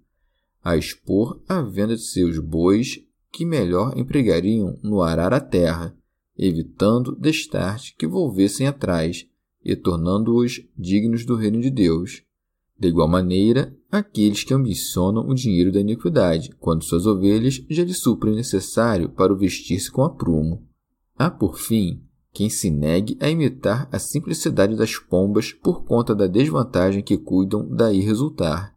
a 0.66 0.76
expor 0.76 1.40
a 1.48 1.62
venda 1.62 1.94
de 1.94 2.02
seus 2.02 2.40
bois 2.40 3.00
que 3.30 3.44
melhor 3.44 3.96
empregariam 3.96 4.76
no 4.82 5.00
arar 5.00 5.32
a 5.32 5.38
terra, 5.38 5.96
evitando 6.36 7.14
destarte 7.14 7.94
que 7.96 8.04
volvessem 8.04 8.66
atrás 8.66 9.28
e 9.64 9.76
tornando-os 9.76 10.60
dignos 10.76 11.24
do 11.24 11.36
reino 11.36 11.60
de 11.60 11.70
Deus. 11.70 12.24
De 12.78 12.88
igual 12.88 13.09
maneira, 13.09 13.75
aqueles 13.90 14.45
que 14.45 14.52
ambicionam 14.52 15.26
o 15.28 15.35
dinheiro 15.35 15.73
da 15.73 15.80
iniquidade, 15.80 16.50
quando 16.61 16.85
suas 16.85 17.06
ovelhas 17.06 17.64
já 17.71 17.83
lhe 17.83 17.95
suprem 17.95 18.35
o 18.35 18.37
necessário 18.37 19.09
para 19.09 19.33
o 19.33 19.37
vestir-se 19.37 19.90
com 19.90 20.02
aprumo. 20.02 20.66
Há, 21.16 21.30
por 21.30 21.59
fim, 21.59 22.02
quem 22.33 22.50
se 22.50 22.71
negue 22.71 23.16
a 23.18 23.30
imitar 23.30 23.88
a 23.90 23.99
simplicidade 23.99 24.76
das 24.76 24.97
pombas 24.99 25.52
por 25.52 25.85
conta 25.85 26.14
da 26.14 26.26
desvantagem 26.26 27.02
que 27.02 27.16
cuidam 27.16 27.66
daí 27.66 28.00
resultar. 28.00 28.76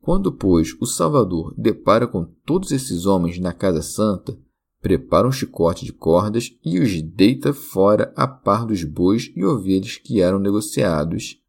Quando, 0.00 0.32
pois, 0.32 0.74
o 0.80 0.86
Salvador 0.86 1.54
depara 1.56 2.06
com 2.08 2.24
todos 2.46 2.72
esses 2.72 3.04
homens 3.04 3.38
na 3.38 3.52
Casa 3.52 3.82
Santa, 3.82 4.38
prepara 4.80 5.28
um 5.28 5.32
chicote 5.32 5.84
de 5.84 5.92
cordas 5.92 6.56
e 6.64 6.80
os 6.80 7.02
deita 7.02 7.52
fora 7.52 8.10
a 8.16 8.26
par 8.26 8.64
dos 8.64 8.82
bois 8.84 9.30
e 9.36 9.44
ovelhas 9.44 9.98
que 9.98 10.22
eram 10.22 10.38
negociados. 10.38 11.41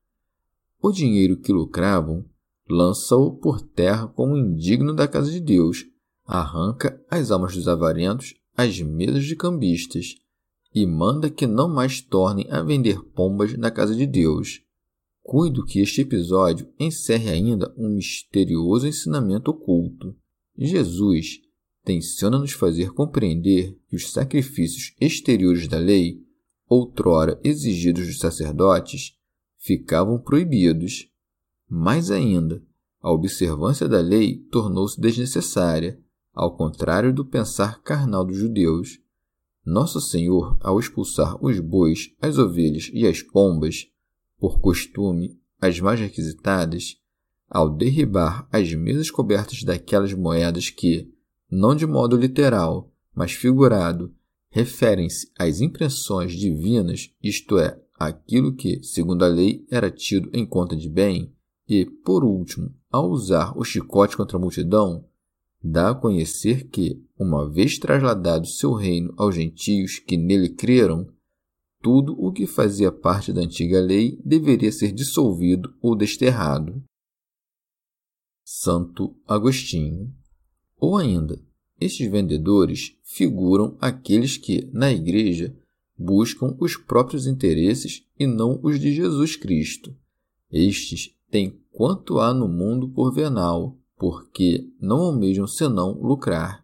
O 0.85 0.91
dinheiro 0.91 1.37
que 1.37 1.53
lucravam 1.53 2.25
lança-o 2.69 3.31
por 3.31 3.61
terra 3.61 4.05
como 4.05 4.35
indigno 4.35 4.93
da 4.93 5.07
casa 5.07 5.31
de 5.31 5.39
Deus, 5.39 5.85
arranca 6.25 7.01
as 7.09 7.31
almas 7.31 7.55
dos 7.55 7.69
avarentos 7.69 8.33
às 8.53 8.81
mesas 8.81 9.23
de 9.23 9.33
cambistas 9.33 10.15
e 10.75 10.85
manda 10.85 11.29
que 11.29 11.47
não 11.47 11.69
mais 11.69 12.01
tornem 12.01 12.51
a 12.51 12.61
vender 12.61 13.01
pombas 13.01 13.57
na 13.57 13.71
casa 13.71 13.95
de 13.95 14.05
Deus. 14.05 14.61
Cuido 15.21 15.63
que 15.63 15.79
este 15.79 16.01
episódio 16.01 16.67
encerre 16.77 17.29
ainda 17.29 17.73
um 17.77 17.87
misterioso 17.87 18.85
ensinamento 18.85 19.51
oculto. 19.51 20.13
Jesus 20.57 21.39
tenciona 21.85 22.37
nos 22.37 22.51
fazer 22.51 22.91
compreender 22.91 23.73
que 23.87 23.95
os 23.95 24.11
sacrifícios 24.11 24.93
exteriores 24.99 25.65
da 25.65 25.77
lei, 25.77 26.21
outrora 26.67 27.39
exigidos 27.41 28.05
dos 28.05 28.19
sacerdotes, 28.19 29.13
ficavam 29.63 30.19
proibidos. 30.19 31.09
Mais 31.69 32.11
ainda, 32.11 32.61
a 33.01 33.09
observância 33.11 33.87
da 33.87 34.01
lei 34.01 34.37
tornou-se 34.51 34.99
desnecessária, 34.99 35.97
ao 36.33 36.55
contrário 36.55 37.13
do 37.13 37.25
pensar 37.25 37.81
carnal 37.81 38.25
dos 38.25 38.37
judeus. 38.37 38.99
Nosso 39.65 40.01
Senhor, 40.01 40.57
ao 40.59 40.79
expulsar 40.79 41.37
os 41.43 41.59
bois, 41.59 42.13
as 42.21 42.37
ovelhas 42.37 42.91
e 42.93 43.07
as 43.07 43.21
pombas, 43.21 43.87
por 44.37 44.59
costume, 44.59 45.39
as 45.61 45.79
mais 45.79 45.99
requisitadas, 45.99 46.97
ao 47.49 47.69
derribar 47.69 48.45
as 48.51 48.73
mesas 48.73 49.09
cobertas 49.09 49.63
daquelas 49.63 50.13
moedas 50.13 50.69
que, 50.69 51.09
não 51.49 51.73
de 51.73 51.85
modo 51.85 52.17
literal, 52.17 52.91
mas 53.15 53.31
figurado, 53.31 54.13
referem-se 54.49 55.31
às 55.39 55.61
impressões 55.61 56.33
divinas, 56.33 57.13
isto 57.21 57.57
é, 57.57 57.79
aquilo 57.95 58.53
que, 58.53 58.81
segundo 58.83 59.23
a 59.23 59.27
lei, 59.27 59.65
era 59.69 59.89
tido 59.89 60.29
em 60.33 60.45
conta 60.45 60.75
de 60.75 60.89
bem, 60.89 61.33
e, 61.67 61.85
por 61.85 62.23
último, 62.23 62.73
ao 62.91 63.09
usar 63.09 63.57
o 63.57 63.63
chicote 63.63 64.17
contra 64.17 64.37
a 64.37 64.39
multidão, 64.39 65.05
dá 65.63 65.91
a 65.91 65.95
conhecer 65.95 66.67
que, 66.67 67.01
uma 67.17 67.49
vez 67.49 67.77
trasladado 67.77 68.45
seu 68.45 68.73
reino 68.73 69.13
aos 69.15 69.35
gentios 69.35 69.99
que 69.99 70.17
nele 70.17 70.49
creram, 70.49 71.07
tudo 71.81 72.15
o 72.17 72.31
que 72.31 72.47
fazia 72.47 72.91
parte 72.91 73.33
da 73.33 73.41
antiga 73.41 73.79
lei 73.79 74.19
deveria 74.23 74.71
ser 74.71 74.91
dissolvido 74.91 75.73
ou 75.81 75.95
desterrado. 75.95 76.83
Santo 78.43 79.15
Agostinho. 79.27 80.13
Ou 80.77 80.97
ainda, 80.97 81.41
estes 81.79 82.09
vendedores 82.09 82.97
figuram 83.03 83.77
aqueles 83.79 84.37
que, 84.37 84.69
na 84.71 84.91
Igreja, 84.91 85.55
buscam 85.97 86.55
os 86.59 86.75
próprios 86.75 87.27
interesses 87.27 88.05
e 88.19 88.25
não 88.25 88.59
os 88.63 88.79
de 88.79 88.93
Jesus 88.93 89.35
Cristo. 89.35 89.95
Estes 90.51 91.15
têm 91.29 91.59
quanto 91.71 92.19
há 92.19 92.33
no 92.33 92.47
mundo 92.47 92.89
por 92.89 93.13
venal, 93.13 93.77
porque 93.97 94.67
não 94.79 94.97
almejam 94.97 95.47
senão 95.47 95.93
lucrar. 95.93 96.63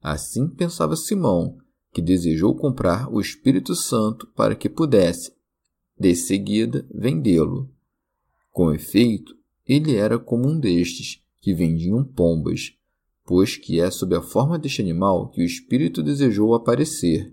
Assim 0.00 0.48
pensava 0.48 0.96
Simão, 0.96 1.56
que 1.92 2.02
desejou 2.02 2.54
comprar 2.54 3.12
o 3.12 3.20
Espírito 3.20 3.74
Santo 3.74 4.26
para 4.34 4.54
que 4.54 4.68
pudesse, 4.68 5.32
de 5.98 6.14
seguida, 6.14 6.86
vendê-lo. 6.92 7.70
Com 8.50 8.72
efeito, 8.72 9.34
ele 9.66 9.94
era 9.94 10.18
como 10.18 10.48
um 10.48 10.58
destes 10.58 11.22
que 11.40 11.54
vendiam 11.54 12.04
pombas, 12.04 12.74
pois 13.24 13.56
que 13.56 13.80
é 13.80 13.90
sob 13.90 14.14
a 14.14 14.20
forma 14.20 14.58
deste 14.58 14.82
animal 14.82 15.30
que 15.30 15.40
o 15.40 15.44
Espírito 15.44 16.02
desejou 16.02 16.54
aparecer. 16.54 17.32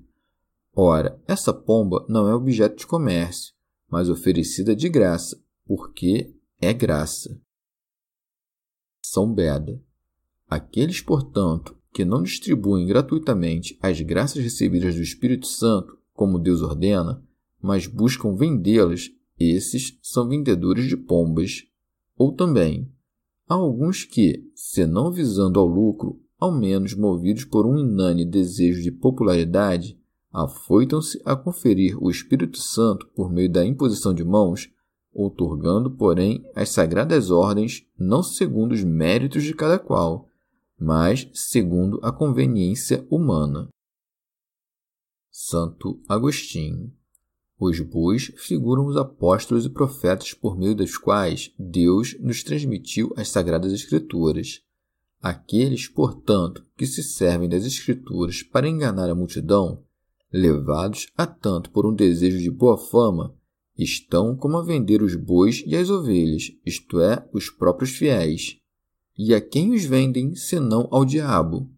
Ora, 0.73 1.21
essa 1.27 1.53
pomba 1.53 2.05
não 2.07 2.27
é 2.29 2.33
objeto 2.33 2.77
de 2.77 2.87
comércio, 2.87 3.53
mas 3.89 4.09
oferecida 4.09 4.75
de 4.75 4.87
graça, 4.87 5.41
porque 5.65 6.33
é 6.61 6.73
graça. 6.73 7.39
São 9.03 9.33
Beda. 9.33 9.81
Aqueles, 10.49 11.01
portanto, 11.01 11.77
que 11.93 12.05
não 12.05 12.23
distribuem 12.23 12.85
gratuitamente 12.85 13.77
as 13.81 13.99
graças 13.99 14.41
recebidas 14.41 14.95
do 14.95 15.01
Espírito 15.01 15.47
Santo, 15.47 15.97
como 16.13 16.39
Deus 16.39 16.61
ordena, 16.61 17.21
mas 17.61 17.85
buscam 17.85 18.35
vendê-las, 18.35 19.09
esses 19.37 19.97
são 20.01 20.29
vendedores 20.29 20.87
de 20.87 20.95
pombas. 20.95 21.63
Ou 22.15 22.31
também, 22.31 22.89
há 23.47 23.55
alguns 23.55 24.05
que, 24.05 24.49
se 24.55 24.85
não 24.85 25.11
visando 25.11 25.59
ao 25.59 25.65
lucro, 25.65 26.21
ao 26.39 26.51
menos 26.51 26.93
movidos 26.93 27.43
por 27.43 27.65
um 27.65 27.77
inane 27.77 28.25
desejo 28.25 28.81
de 28.81 28.91
popularidade, 28.91 29.99
afoitam-se 30.31 31.21
a 31.25 31.35
conferir 31.35 32.01
o 32.01 32.09
Espírito 32.09 32.57
Santo 32.57 33.07
por 33.15 33.31
meio 33.31 33.51
da 33.51 33.65
imposição 33.65 34.13
de 34.13 34.23
mãos, 34.23 34.69
outorgando, 35.13 35.91
porém, 35.91 36.43
as 36.55 36.69
sagradas 36.69 37.29
ordens 37.29 37.85
não 37.99 38.23
segundo 38.23 38.71
os 38.71 38.83
méritos 38.83 39.43
de 39.43 39.53
cada 39.53 39.77
qual, 39.77 40.29
mas 40.79 41.29
segundo 41.33 41.99
a 42.01 42.11
conveniência 42.11 43.05
humana. 43.09 43.67
Santo 45.29 46.01
Agostinho. 46.07 46.91
Os 47.59 47.79
bois 47.79 48.31
figuram 48.37 48.87
os 48.87 48.97
apóstolos 48.97 49.65
e 49.65 49.69
profetas 49.69 50.33
por 50.33 50.57
meio 50.57 50.73
dos 50.73 50.97
quais 50.97 51.53
Deus 51.59 52.17
nos 52.19 52.41
transmitiu 52.43 53.13
as 53.15 53.29
Sagradas 53.29 53.71
Escrituras. 53.71 54.63
Aqueles, 55.21 55.87
portanto, 55.87 56.65
que 56.75 56.87
se 56.87 57.03
servem 57.03 57.47
das 57.47 57.63
Escrituras 57.63 58.41
para 58.41 58.67
enganar 58.67 59.09
a 59.11 59.15
multidão, 59.15 59.83
levados 60.31 61.07
a 61.17 61.25
tanto 61.25 61.71
por 61.71 61.85
um 61.85 61.93
desejo 61.93 62.39
de 62.39 62.49
boa 62.49 62.77
fama, 62.77 63.35
estão 63.77 64.35
como 64.35 64.57
a 64.57 64.63
vender 64.63 65.01
os 65.01 65.15
bois 65.15 65.63
e 65.65 65.75
as 65.75 65.89
ovelhas, 65.89 66.51
isto 66.65 66.99
é, 67.01 67.27
os 67.33 67.49
próprios 67.49 67.91
fiéis 67.91 68.61
e 69.23 69.35
a 69.35 69.41
quem 69.41 69.71
os 69.71 69.83
vendem 69.83 70.33
senão 70.33 70.87
ao 70.89 71.05
diabo? 71.05 71.69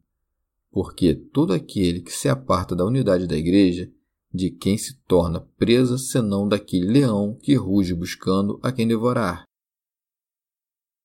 Porque 0.72 1.14
todo 1.14 1.52
aquele 1.52 2.02
que 2.02 2.12
se 2.12 2.30
aparta 2.30 2.74
da 2.74 2.86
unidade 2.86 3.28
da 3.28 3.36
igreja 3.36 3.92
de 4.34 4.50
quem 4.50 4.78
se 4.78 4.98
torna 5.02 5.42
presa 5.58 5.98
senão 5.98 6.48
daquele 6.48 6.88
leão 6.88 7.38
que 7.42 7.54
ruge 7.54 7.94
buscando 7.94 8.60
a 8.64 8.72
quem 8.72 8.88
devorar. 8.88 9.44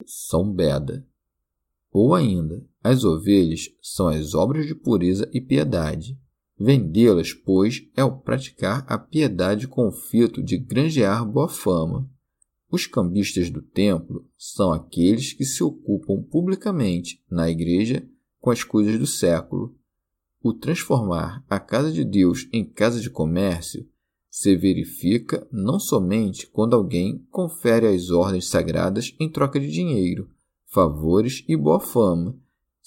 São 0.07 0.51
Beda. 0.51 1.05
Ou 1.91 2.15
ainda, 2.15 2.65
as 2.83 3.03
ovelhas 3.03 3.69
são 3.83 4.07
as 4.09 4.35
obras 4.35 4.67
de 4.67 4.75
pureza 4.75 5.29
e 5.33 5.41
piedade. 5.41 6.17
Vendê-las, 6.59 7.33
pois, 7.33 7.89
é 7.97 8.03
o 8.03 8.17
praticar 8.17 8.85
a 8.89 8.99
piedade 8.99 9.69
com 9.69 9.87
o 9.87 9.93
fito 9.93 10.43
de 10.43 10.59
granjear 10.59 11.25
boa 11.25 11.49
fama. 11.49 12.11
Os 12.71 12.87
cambistas 12.87 13.49
do 13.49 13.63
templo 13.63 14.29
são 14.37 14.73
aqueles 14.73 15.33
que 15.33 15.45
se 15.45 15.63
ocupam 15.63 16.23
publicamente 16.23 17.23
na 17.31 17.49
igreja 17.49 18.07
com 18.41 18.51
as 18.51 18.65
coisas 18.65 18.99
do 18.99 19.07
século. 19.07 19.75
O 20.43 20.53
transformar 20.53 21.45
a 21.49 21.61
casa 21.61 21.93
de 21.93 22.05
Deus 22.05 22.49
em 22.53 22.65
casa 22.65 23.01
de 23.01 23.09
comércio 23.09 23.89
se 24.29 24.55
verifica 24.57 25.47
não 25.51 25.81
somente 25.81 26.47
quando 26.47 26.75
alguém 26.75 27.27
confere 27.31 27.87
as 27.87 28.11
ordens 28.11 28.49
sagradas 28.49 29.15
em 29.19 29.31
troca 29.31 29.59
de 29.59 29.71
dinheiro, 29.71 30.29
favores 30.67 31.45
e 31.49 31.57
boa 31.57 31.81
fama, 31.81 32.37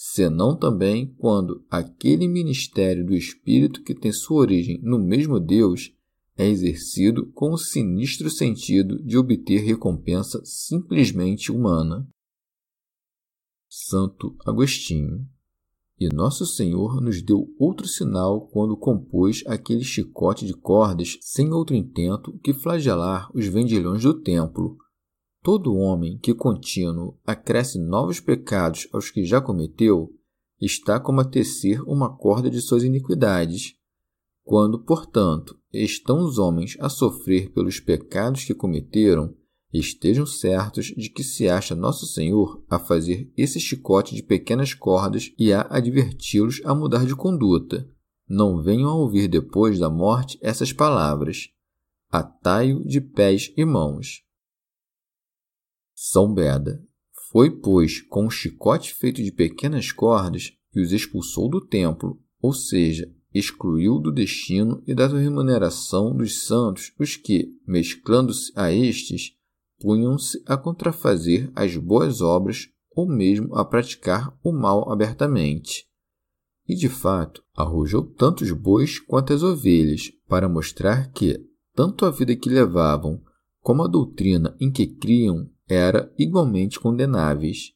senão 0.03 0.57
também 0.57 1.13
quando 1.19 1.63
aquele 1.69 2.27
ministério 2.27 3.05
do 3.05 3.13
Espírito 3.13 3.83
que 3.83 3.93
tem 3.93 4.11
sua 4.11 4.39
origem 4.39 4.81
no 4.81 4.97
mesmo 4.97 5.39
Deus 5.39 5.93
é 6.35 6.47
exercido 6.47 7.31
com 7.33 7.51
o 7.51 7.57
sinistro 7.57 8.27
sentido 8.27 8.97
de 9.03 9.15
obter 9.15 9.59
recompensa 9.59 10.41
simplesmente 10.43 11.51
humana. 11.51 12.09
Santo 13.69 14.35
Agostinho. 14.43 15.23
E 15.99 16.09
Nosso 16.11 16.47
Senhor 16.47 16.99
nos 16.99 17.21
deu 17.21 17.53
outro 17.59 17.87
sinal 17.87 18.47
quando 18.47 18.75
compôs 18.75 19.43
aquele 19.45 19.83
chicote 19.83 20.47
de 20.47 20.55
cordas 20.55 21.19
sem 21.21 21.53
outro 21.53 21.75
intento 21.75 22.39
que 22.39 22.55
flagelar 22.55 23.29
os 23.35 23.45
vendilhões 23.45 24.01
do 24.01 24.19
templo. 24.19 24.79
Todo 25.43 25.75
homem 25.75 26.19
que 26.19 26.35
contínuo 26.35 27.17
acresce 27.25 27.79
novos 27.79 28.19
pecados 28.19 28.87
aos 28.93 29.09
que 29.09 29.25
já 29.25 29.41
cometeu 29.41 30.13
está 30.61 30.99
como 30.99 31.19
a 31.19 31.25
tecer 31.25 31.81
uma 31.81 32.15
corda 32.15 32.47
de 32.47 32.61
suas 32.61 32.83
iniquidades. 32.83 33.75
Quando, 34.43 34.83
portanto, 34.83 35.57
estão 35.73 36.19
os 36.19 36.37
homens 36.37 36.77
a 36.79 36.89
sofrer 36.89 37.51
pelos 37.51 37.79
pecados 37.79 38.43
que 38.43 38.53
cometeram, 38.53 39.35
estejam 39.73 40.27
certos 40.27 40.87
de 40.95 41.09
que 41.09 41.23
se 41.23 41.49
acha 41.49 41.73
Nosso 41.73 42.05
Senhor 42.05 42.63
a 42.69 42.77
fazer 42.77 43.31
esse 43.35 43.59
chicote 43.59 44.13
de 44.13 44.21
pequenas 44.21 44.75
cordas 44.75 45.33
e 45.39 45.51
a 45.51 45.65
adverti-los 45.71 46.61
a 46.63 46.75
mudar 46.75 47.03
de 47.03 47.15
conduta. 47.15 47.89
Não 48.29 48.61
venham 48.61 48.89
a 48.89 48.95
ouvir 48.95 49.27
depois 49.27 49.79
da 49.79 49.89
morte 49.89 50.37
essas 50.39 50.71
palavras: 50.71 51.49
Atai-o 52.11 52.85
de 52.85 53.01
pés 53.01 53.51
e 53.57 53.65
mãos. 53.65 54.23
São 56.03 56.33
Beda. 56.33 56.83
Foi, 57.29 57.51
pois, 57.51 58.01
com 58.01 58.25
um 58.25 58.29
chicote 58.29 58.91
feito 58.91 59.21
de 59.21 59.31
pequenas 59.31 59.91
cordas 59.91 60.51
que 60.71 60.81
os 60.81 60.91
expulsou 60.91 61.47
do 61.47 61.61
templo, 61.61 62.19
ou 62.41 62.53
seja, 62.53 63.07
excluiu 63.31 63.99
do 63.99 64.11
destino 64.11 64.81
e 64.87 64.95
da 64.95 65.05
remuneração 65.05 66.15
dos 66.15 66.47
santos 66.47 66.91
os 66.99 67.15
que, 67.15 67.55
mesclando-se 67.67 68.51
a 68.55 68.73
estes, 68.73 69.35
punham-se 69.79 70.41
a 70.47 70.57
contrafazer 70.57 71.51
as 71.55 71.77
boas 71.77 72.19
obras 72.19 72.67
ou 72.95 73.07
mesmo 73.07 73.53
a 73.55 73.63
praticar 73.63 74.35
o 74.43 74.51
mal 74.51 74.91
abertamente. 74.91 75.85
E 76.67 76.73
de 76.73 76.89
fato, 76.89 77.43
arrojou 77.55 78.03
tanto 78.03 78.43
os 78.43 78.51
bois 78.51 78.97
quanto 78.97 79.33
as 79.33 79.43
ovelhas, 79.43 80.11
para 80.27 80.49
mostrar 80.49 81.11
que, 81.11 81.45
tanto 81.75 82.07
a 82.07 82.09
vida 82.09 82.35
que 82.35 82.49
levavam 82.49 83.21
como 83.59 83.83
a 83.83 83.87
doutrina 83.87 84.57
em 84.59 84.71
que 84.71 84.87
criam 84.87 85.47
era 85.73 86.13
igualmente 86.17 86.79
condenáveis. 86.79 87.73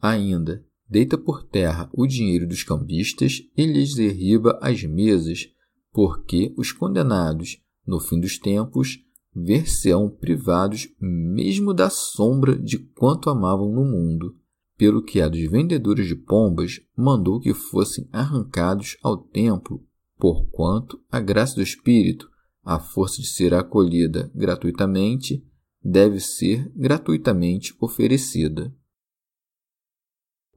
Ainda, 0.00 0.62
deita 0.86 1.16
por 1.16 1.42
terra 1.44 1.88
o 1.94 2.06
dinheiro 2.06 2.46
dos 2.46 2.62
cambistas 2.62 3.40
e 3.56 3.64
lhes 3.64 3.94
derriba 3.94 4.58
as 4.60 4.82
mesas, 4.84 5.48
porque 5.92 6.52
os 6.58 6.72
condenados, 6.72 7.58
no 7.86 7.98
fim 7.98 8.20
dos 8.20 8.38
tempos, 8.38 8.98
ver-se-ão 9.34 10.10
privados 10.10 10.88
mesmo 11.00 11.72
da 11.72 11.88
sombra 11.88 12.54
de 12.58 12.78
quanto 12.78 13.30
amavam 13.30 13.72
no 13.72 13.84
mundo, 13.84 14.36
pelo 14.76 15.02
que 15.02 15.20
a 15.22 15.28
dos 15.28 15.50
vendedores 15.50 16.06
de 16.06 16.14
pombas 16.14 16.80
mandou 16.94 17.40
que 17.40 17.54
fossem 17.54 18.06
arrancados 18.12 18.98
ao 19.02 19.16
templo, 19.16 19.82
porquanto 20.18 21.00
a 21.10 21.18
graça 21.18 21.54
do 21.54 21.62
Espírito, 21.62 22.28
a 22.62 22.78
força 22.78 23.22
de 23.22 23.28
ser 23.28 23.54
acolhida 23.54 24.30
gratuitamente, 24.34 25.45
deve 25.86 26.20
ser 26.20 26.70
gratuitamente 26.74 27.74
oferecida. 27.80 28.74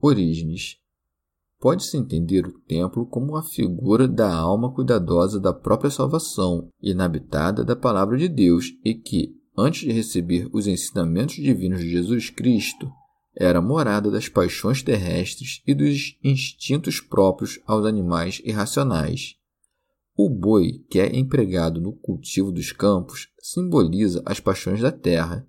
Orígenes 0.00 0.78
Pode-se 1.60 1.94
entender 1.98 2.46
o 2.46 2.58
templo 2.58 3.04
como 3.04 3.36
a 3.36 3.42
figura 3.42 4.08
da 4.08 4.34
alma 4.34 4.72
cuidadosa 4.72 5.38
da 5.38 5.52
própria 5.52 5.90
salvação, 5.90 6.70
inabitada 6.80 7.62
da 7.62 7.76
palavra 7.76 8.16
de 8.16 8.28
Deus, 8.28 8.72
e 8.82 8.94
que, 8.94 9.36
antes 9.54 9.82
de 9.82 9.92
receber 9.92 10.48
os 10.54 10.66
ensinamentos 10.66 11.34
divinos 11.34 11.80
de 11.80 11.90
Jesus 11.90 12.30
Cristo, 12.30 12.90
era 13.36 13.60
morada 13.60 14.10
das 14.10 14.26
paixões 14.26 14.82
terrestres 14.82 15.62
e 15.66 15.74
dos 15.74 16.18
instintos 16.24 16.98
próprios 16.98 17.60
aos 17.66 17.84
animais 17.84 18.40
irracionais. 18.42 19.36
O 20.22 20.28
boi, 20.28 20.84
que 20.90 20.98
é 21.00 21.16
empregado 21.16 21.80
no 21.80 21.92
cultivo 21.92 22.52
dos 22.52 22.72
campos, 22.72 23.28
simboliza 23.40 24.22
as 24.26 24.40
paixões 24.40 24.80
da 24.80 24.92
terra. 24.92 25.48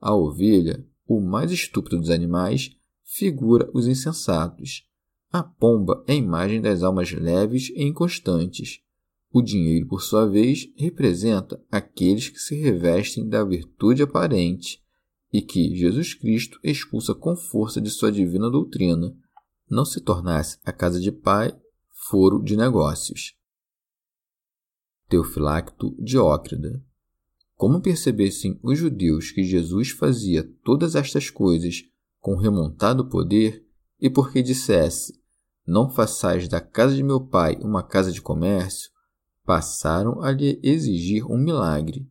A 0.00 0.14
ovelha, 0.14 0.86
o 1.06 1.20
mais 1.20 1.50
estúpido 1.50 1.98
dos 1.98 2.10
animais, 2.10 2.70
figura 3.04 3.70
os 3.74 3.86
insensatos 3.86 4.86
a 5.32 5.42
pomba 5.42 6.04
é 6.06 6.12
a 6.12 6.14
imagem 6.14 6.60
das 6.60 6.82
almas 6.82 7.10
leves 7.10 7.70
e 7.70 7.84
inconstantes. 7.84 8.80
O 9.32 9.40
dinheiro, 9.40 9.88
por 9.88 10.02
sua 10.02 10.28
vez, 10.28 10.70
representa 10.76 11.58
aqueles 11.70 12.28
que 12.28 12.38
se 12.38 12.54
revestem 12.54 13.26
da 13.26 13.42
virtude 13.42 14.02
aparente 14.02 14.78
e 15.32 15.40
que 15.40 15.74
Jesus 15.74 16.12
Cristo 16.12 16.60
expulsa 16.62 17.14
com 17.14 17.34
força 17.34 17.80
de 17.80 17.88
sua 17.88 18.12
divina 18.12 18.50
doutrina, 18.50 19.16
não 19.70 19.86
se 19.86 20.02
tornasse 20.02 20.58
a 20.66 20.70
casa 20.70 21.00
de 21.00 21.10
pai 21.10 21.56
foro 22.10 22.42
de 22.42 22.54
negócios. 22.54 23.34
Teofilacto 25.12 25.94
Diócrida 25.98 26.82
Como 27.54 27.82
percebessem 27.82 28.58
os 28.62 28.78
judeus 28.78 29.30
que 29.30 29.44
Jesus 29.44 29.90
fazia 29.90 30.42
todas 30.64 30.94
estas 30.94 31.28
coisas 31.28 31.82
com 32.18 32.34
remontado 32.34 33.06
poder, 33.10 33.62
e 34.00 34.08
porque 34.08 34.40
dissesse 34.40 35.20
não 35.66 35.90
façais 35.90 36.48
da 36.48 36.62
casa 36.62 36.96
de 36.96 37.02
meu 37.02 37.20
pai 37.20 37.58
uma 37.60 37.82
casa 37.82 38.10
de 38.10 38.22
comércio, 38.22 38.90
passaram 39.44 40.22
a 40.22 40.32
lhe 40.32 40.58
exigir 40.62 41.30
um 41.30 41.36
milagre. 41.36 42.10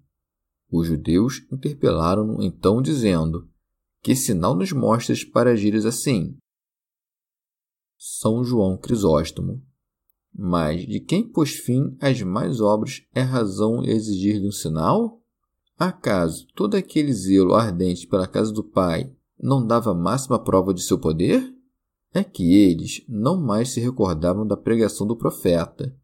Os 0.69 0.85
judeus 0.85 1.41
interpelaram-no 1.51 2.43
então, 2.43 2.83
dizendo: 2.83 3.49
Que 4.03 4.15
sinal 4.15 4.55
nos 4.55 4.71
mostras 4.71 5.23
para 5.23 5.51
agires 5.51 5.87
assim? 5.87 6.37
São 7.97 8.43
João 8.43 8.77
Crisóstomo. 8.77 9.65
Mas 10.33 10.85
de 10.87 10.99
quem 10.99 11.27
pôs 11.27 11.51
fim 11.51 11.95
às 11.99 12.21
mais 12.21 12.61
obras 12.61 13.03
é 13.13 13.21
razão 13.21 13.83
exigir-lhe 13.83 14.47
um 14.47 14.51
sinal? 14.51 15.21
Acaso 15.77 16.47
todo 16.55 16.75
aquele 16.75 17.11
zelo 17.13 17.53
ardente 17.53 18.07
pela 18.07 18.27
casa 18.27 18.51
do 18.51 18.63
Pai 18.63 19.11
não 19.39 19.65
dava 19.65 19.93
máxima 19.93 20.37
prova 20.39 20.73
de 20.73 20.81
seu 20.81 20.99
poder? 20.99 21.53
é 22.13 22.23
que 22.23 22.55
eles 22.55 23.03
não 23.07 23.37
mais 23.37 23.69
se 23.69 23.79
recordavam 23.79 24.45
da 24.45 24.57
pregação 24.57 25.07
do 25.07 25.15
profeta, 25.15 25.95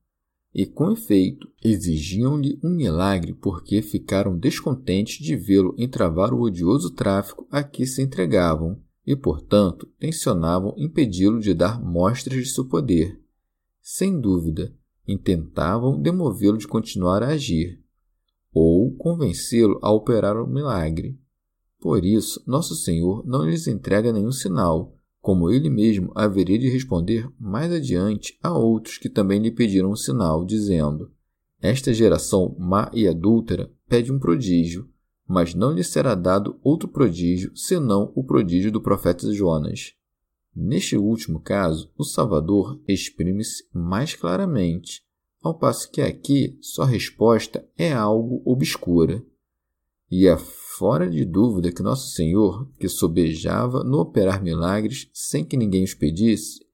e 0.54 0.66
com 0.66 0.92
efeito 0.92 1.48
exigiam-lhe 1.64 2.58
um 2.64 2.70
milagre 2.70 3.34
porque 3.34 3.82
ficaram 3.82 4.38
descontentes 4.38 5.24
de 5.24 5.36
vê-lo 5.36 5.76
entravar 5.78 6.34
o 6.34 6.42
odioso 6.42 6.92
tráfico 6.92 7.46
a 7.52 7.62
que 7.62 7.86
se 7.86 8.02
entregavam 8.02 8.80
e, 9.06 9.16
portanto, 9.16 9.88
tensionavam 10.00 10.74
impedi-lo 10.78 11.40
de 11.40 11.54
dar 11.54 11.80
mostras 11.80 12.40
de 12.40 12.50
seu 12.50 12.66
poder. 12.66 13.20
Sem 13.90 14.20
dúvida, 14.20 14.76
intentavam 15.08 15.98
demovê-lo 15.98 16.58
de 16.58 16.68
continuar 16.68 17.24
a 17.24 17.30
agir, 17.30 17.82
ou 18.54 18.94
convencê-lo 18.94 19.80
a 19.82 19.90
operar 19.90 20.36
o 20.36 20.44
um 20.44 20.46
milagre. 20.46 21.18
Por 21.80 22.04
isso, 22.04 22.44
Nosso 22.46 22.76
Senhor 22.76 23.26
não 23.26 23.50
lhes 23.50 23.66
entrega 23.66 24.12
nenhum 24.12 24.34
sinal, 24.34 24.94
como 25.22 25.50
ele 25.50 25.70
mesmo 25.70 26.12
haveria 26.14 26.60
de 26.60 26.68
responder 26.68 27.32
mais 27.40 27.72
adiante 27.72 28.38
a 28.44 28.52
outros 28.52 28.98
que 28.98 29.08
também 29.08 29.40
lhe 29.40 29.52
pediram 29.52 29.92
um 29.92 29.96
sinal, 29.96 30.44
dizendo: 30.44 31.10
Esta 31.62 31.94
geração 31.94 32.58
má 32.60 32.92
e 32.94 33.08
adúltera 33.08 33.72
pede 33.88 34.12
um 34.12 34.20
prodígio, 34.20 34.90
mas 35.26 35.54
não 35.54 35.72
lhe 35.72 35.82
será 35.82 36.14
dado 36.14 36.60
outro 36.62 36.90
prodígio 36.90 37.56
senão 37.56 38.12
o 38.16 38.22
prodígio 38.22 38.70
do 38.70 38.82
profeta 38.82 39.32
Jonas. 39.32 39.97
Neste 40.60 40.98
último 40.98 41.40
caso, 41.40 41.88
o 41.96 42.04
Salvador 42.04 42.82
exprime-se 42.88 43.64
mais 43.72 44.16
claramente, 44.16 45.04
ao 45.40 45.54
passo 45.54 45.88
que 45.92 46.02
aqui 46.02 46.58
sua 46.60 46.88
resposta 46.88 47.64
é 47.78 47.94
algo 47.94 48.42
obscura. 48.44 49.24
E 50.10 50.26
é 50.26 50.36
fora 50.36 51.08
de 51.08 51.24
dúvida 51.24 51.72
que 51.72 51.84
Nosso 51.84 52.10
Senhor, 52.10 52.68
que 52.80 52.90
sobejava 52.90 53.84
no 53.84 54.00
operar 54.00 54.42
milagres 54.42 55.08
sem 55.14 55.46
que 55.46 55.56
ninguém 55.56 55.84
os 55.84 55.94
pedisse, 55.94 56.66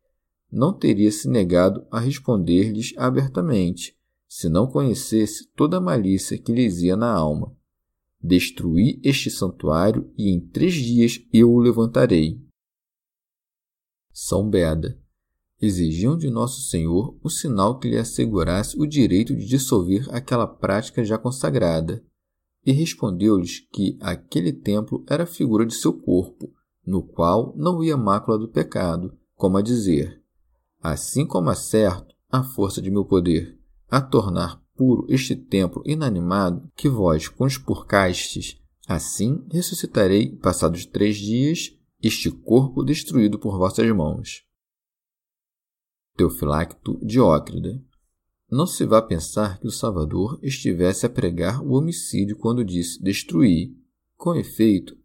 não 0.49 0.71
teria 0.71 1.11
se 1.11 1.27
negado 1.27 1.85
a 1.91 1.99
responder-lhes 1.99 2.93
abertamente, 2.95 3.97
se 4.29 4.47
não 4.47 4.65
conhecesse 4.65 5.45
toda 5.57 5.75
a 5.75 5.81
malícia 5.81 6.37
que 6.37 6.53
lhes 6.53 6.81
ia 6.81 6.95
na 6.95 7.11
alma. 7.11 7.53
Destruí 8.21 9.01
este 9.03 9.29
santuário 9.29 10.09
e 10.17 10.29
em 10.29 10.39
três 10.39 10.73
dias 10.73 11.19
eu 11.33 11.51
o 11.51 11.59
levantarei. 11.59 12.41
São 14.13 14.47
Beda. 14.47 14.97
Exigiam 15.60 16.15
de 16.15 16.30
Nosso 16.30 16.62
Senhor 16.69 17.17
o 17.23 17.30
sinal 17.30 17.80
que 17.80 17.89
lhe 17.89 17.97
assegurasse 17.97 18.80
o 18.80 18.86
direito 18.86 19.36
de 19.36 19.45
dissolver 19.45 20.08
aquela 20.13 20.45
prática 20.45 21.04
já 21.04 21.17
consagrada 21.17 22.04
e 22.65 22.71
respondeu-lhes 22.71 23.60
que 23.71 23.97
aquele 23.99 24.54
templo 24.54 25.04
era 25.10 25.23
a 25.23 25.28
figura 25.28 25.65
de 25.65 25.73
seu 25.73 25.93
corpo, 25.93 26.54
no 26.86 27.02
qual 27.02 27.54
não 27.58 27.84
ia 27.84 27.97
mácula 27.97 28.38
do 28.38 28.47
pecado, 28.47 29.17
como 29.36 29.58
a 29.58 29.62
dizer: 29.62 30.21
Assim 30.82 31.26
como 31.26 31.49
é 31.49 31.56
certo 31.56 32.13
a 32.30 32.43
força 32.43 32.82
de 32.82 32.91
meu 32.91 33.04
poder 33.04 33.58
a 33.89 34.02
tornar 34.02 34.62
puro 34.76 35.06
este 35.08 35.36
templo 35.36 35.84
inanimado 35.86 36.67
que 36.76 36.89
vós 36.89 37.28
conspurcastes, 37.28 38.60
assim 38.88 39.45
ressuscitarei, 39.52 40.36
passados 40.38 40.86
três 40.86 41.15
dias, 41.17 41.78
este 42.03 42.29
corpo 42.29 42.83
destruído 42.83 43.39
por 43.39 43.57
vossas 43.57 43.89
mãos. 43.95 44.43
Teofilacto 46.17 46.99
Diócrida 47.01 47.81
não 48.51 48.67
se 48.67 48.85
vá 48.85 49.01
pensar 49.01 49.57
que 49.57 49.67
o 49.67 49.71
Salvador 49.71 50.37
estivesse 50.43 51.05
a 51.05 51.09
pregar 51.09 51.63
o 51.63 51.71
homicídio 51.71 52.35
quando 52.35 52.65
disse 52.65 53.01
destruir. 53.01 53.73
Com 54.17 54.35
efeito, 54.35 54.95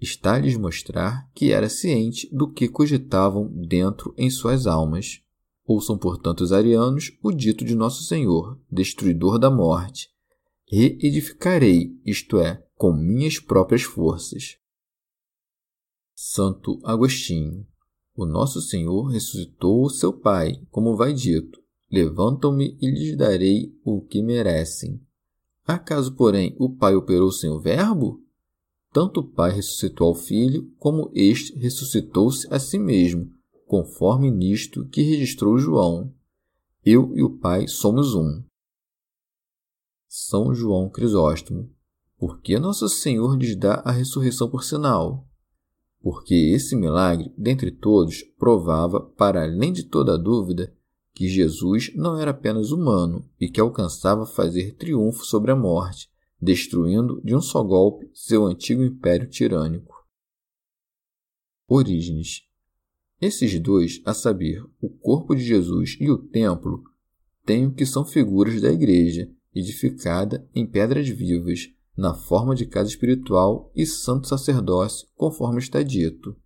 está 0.00 0.34
a 0.34 0.38
lhes 0.38 0.56
mostrar 0.56 1.30
que 1.34 1.52
era 1.52 1.68
ciente 1.68 2.26
do 2.34 2.50
que 2.50 2.68
cogitavam 2.68 3.48
dentro 3.68 4.14
em 4.16 4.30
suas 4.30 4.66
almas. 4.66 5.20
Ouçam, 5.64 5.98
portanto, 5.98 6.40
os 6.40 6.52
arianos 6.52 7.12
o 7.22 7.32
dito 7.32 7.64
de 7.66 7.74
Nosso 7.74 8.02
Senhor, 8.04 8.58
destruidor 8.72 9.38
da 9.38 9.50
morte. 9.50 10.08
Reedificarei, 10.66 12.00
isto 12.04 12.40
é, 12.40 12.64
com 12.76 12.92
minhas 12.92 13.38
próprias 13.38 13.82
forças. 13.82 14.58
Santo 16.18 16.80
Agostinho. 16.82 17.66
O 18.14 18.24
Nosso 18.24 18.62
Senhor 18.62 19.04
ressuscitou 19.08 19.84
o 19.84 19.90
seu 19.90 20.14
Pai, 20.14 20.58
como 20.70 20.96
vai 20.96 21.12
dito, 21.12 21.60
Levantam-me 21.92 22.76
e 22.80 22.90
lhes 22.90 23.16
darei 23.16 23.72
o 23.84 24.00
que 24.00 24.22
merecem. 24.22 25.00
Acaso, 25.64 26.14
porém, 26.14 26.56
o 26.58 26.74
Pai 26.74 26.96
operou 26.96 27.30
sem 27.30 27.50
o 27.50 27.60
Verbo? 27.60 28.24
Tanto 28.92 29.20
o 29.20 29.30
Pai 29.30 29.52
ressuscitou 29.52 30.08
ao 30.08 30.14
Filho, 30.14 30.72
como 30.78 31.10
este 31.14 31.54
ressuscitou-se 31.58 32.52
a 32.52 32.58
si 32.58 32.78
mesmo, 32.78 33.30
conforme 33.66 34.30
nisto 34.30 34.88
que 34.88 35.02
registrou 35.02 35.58
João. 35.58 36.12
Eu 36.84 37.14
e 37.14 37.22
o 37.22 37.38
Pai 37.38 37.68
somos 37.68 38.14
um. 38.14 38.42
São 40.08 40.54
João 40.54 40.88
Crisóstomo. 40.88 41.70
Por 42.18 42.40
que 42.40 42.58
Nosso 42.58 42.88
Senhor 42.88 43.36
lhes 43.36 43.54
dá 43.54 43.82
a 43.84 43.92
ressurreição 43.92 44.48
por 44.48 44.64
sinal? 44.64 45.28
Porque 46.06 46.36
esse 46.36 46.76
milagre, 46.76 47.34
dentre 47.36 47.68
todos, 47.68 48.22
provava, 48.38 49.00
para 49.00 49.42
além 49.42 49.72
de 49.72 49.82
toda 49.82 50.16
dúvida, 50.16 50.72
que 51.12 51.26
Jesus 51.26 51.92
não 51.96 52.16
era 52.16 52.30
apenas 52.30 52.70
humano 52.70 53.28
e 53.40 53.48
que 53.48 53.60
alcançava 53.60 54.24
fazer 54.24 54.76
triunfo 54.76 55.24
sobre 55.24 55.50
a 55.50 55.56
morte, 55.56 56.08
destruindo 56.40 57.20
de 57.24 57.34
um 57.34 57.40
só 57.40 57.60
golpe 57.60 58.08
seu 58.14 58.46
antigo 58.46 58.84
império 58.84 59.28
tirânico. 59.28 60.06
Orígenes. 61.66 62.42
Esses 63.20 63.58
dois, 63.58 64.00
a 64.04 64.14
saber, 64.14 64.64
o 64.80 64.88
corpo 64.88 65.34
de 65.34 65.42
Jesus 65.42 65.96
e 66.00 66.08
o 66.08 66.18
templo, 66.18 66.84
têm 67.44 67.66
o 67.66 67.74
que 67.74 67.84
são 67.84 68.04
figuras 68.04 68.60
da 68.60 68.70
igreja, 68.70 69.28
edificada 69.52 70.48
em 70.54 70.64
pedras 70.64 71.08
vivas, 71.08 71.68
na 71.96 72.14
forma 72.14 72.54
de 72.54 72.66
casa 72.66 72.90
espiritual 72.90 73.72
e 73.74 73.86
santo 73.86 74.28
sacerdócio, 74.28 75.08
conforme 75.14 75.58
está 75.58 75.82
dito. 75.82 76.36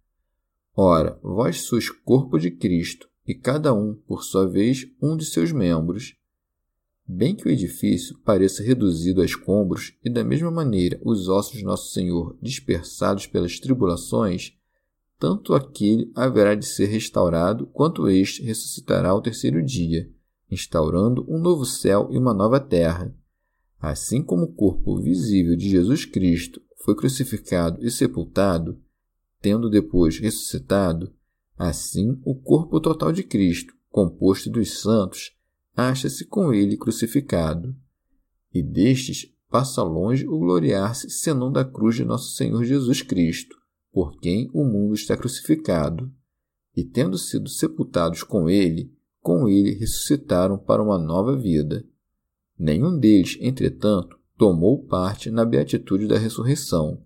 Ora, 0.76 1.18
vós 1.22 1.62
sois 1.62 1.90
corpo 1.90 2.38
de 2.38 2.50
Cristo, 2.50 3.08
e 3.26 3.34
cada 3.34 3.74
um, 3.74 3.94
por 3.94 4.22
sua 4.22 4.46
vez, 4.46 4.86
um 5.02 5.16
de 5.16 5.24
seus 5.24 5.52
membros. 5.52 6.14
Bem 7.06 7.34
que 7.34 7.48
o 7.48 7.50
edifício 7.50 8.18
pareça 8.24 8.62
reduzido 8.62 9.20
a 9.20 9.24
escombros 9.24 9.94
e, 10.04 10.08
da 10.08 10.22
mesma 10.22 10.50
maneira, 10.50 11.00
os 11.04 11.28
ossos 11.28 11.58
de 11.58 11.64
Nosso 11.64 11.92
Senhor 11.92 12.38
dispersados 12.40 13.26
pelas 13.26 13.58
tribulações, 13.58 14.56
tanto 15.18 15.54
aquele 15.54 16.10
haverá 16.14 16.54
de 16.54 16.64
ser 16.64 16.86
restaurado, 16.86 17.66
quanto 17.66 18.08
este 18.08 18.42
ressuscitará 18.42 19.10
ao 19.10 19.20
terceiro 19.20 19.62
dia, 19.62 20.08
instaurando 20.50 21.26
um 21.28 21.38
novo 21.38 21.64
céu 21.64 22.08
e 22.10 22.16
uma 22.16 22.32
nova 22.32 22.58
terra. 22.58 23.14
Assim 23.80 24.22
como 24.22 24.44
o 24.44 24.52
corpo 24.52 25.00
visível 25.00 25.56
de 25.56 25.68
Jesus 25.68 26.04
Cristo 26.04 26.60
foi 26.84 26.94
crucificado 26.94 27.84
e 27.84 27.90
sepultado, 27.90 28.78
tendo 29.40 29.70
depois 29.70 30.18
ressuscitado, 30.18 31.12
Assim, 31.60 32.18
o 32.24 32.34
corpo 32.34 32.80
total 32.80 33.12
de 33.12 33.22
Cristo, 33.22 33.74
composto 33.90 34.48
dos 34.48 34.80
santos, 34.80 35.36
acha-se 35.76 36.24
com 36.24 36.54
ele 36.54 36.74
crucificado. 36.74 37.76
E 38.50 38.62
destes 38.62 39.30
passa 39.50 39.82
longe 39.82 40.26
o 40.26 40.38
gloriar-se 40.38 41.10
senão 41.10 41.52
da 41.52 41.62
cruz 41.62 41.96
de 41.96 42.04
nosso 42.06 42.34
Senhor 42.34 42.64
Jesus 42.64 43.02
Cristo, 43.02 43.54
por 43.92 44.18
quem 44.18 44.48
o 44.54 44.64
mundo 44.64 44.94
está 44.94 45.18
crucificado. 45.18 46.10
E 46.74 46.82
tendo 46.82 47.18
sido 47.18 47.50
sepultados 47.50 48.22
com 48.22 48.48
ele, 48.48 48.90
com 49.20 49.46
ele 49.46 49.74
ressuscitaram 49.74 50.56
para 50.56 50.82
uma 50.82 50.98
nova 50.98 51.36
vida. 51.36 51.84
Nenhum 52.60 52.98
deles, 52.98 53.38
entretanto, 53.40 54.20
tomou 54.36 54.84
parte 54.84 55.30
na 55.30 55.46
beatitude 55.46 56.06
da 56.06 56.18
ressurreição. 56.18 57.02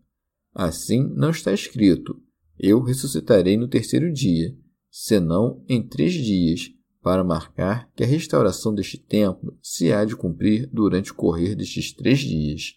Assim 0.53 1.09
não 1.15 1.31
está 1.31 1.53
escrito: 1.53 2.21
eu 2.59 2.83
ressuscitarei 2.83 3.57
no 3.57 3.69
terceiro 3.69 4.13
dia, 4.13 4.53
senão 4.91 5.65
em 5.69 5.81
três 5.81 6.13
dias, 6.13 6.73
para 7.01 7.23
marcar 7.23 7.89
que 7.93 8.03
a 8.03 8.07
restauração 8.07 8.75
deste 8.75 8.99
templo 8.99 9.57
se 9.63 9.93
há 9.93 10.05
de 10.05 10.17
cumprir 10.17 10.69
durante 10.73 11.13
o 11.13 11.15
correr 11.15 11.55
destes 11.55 11.93
três 11.93 12.19
dias. 12.19 12.75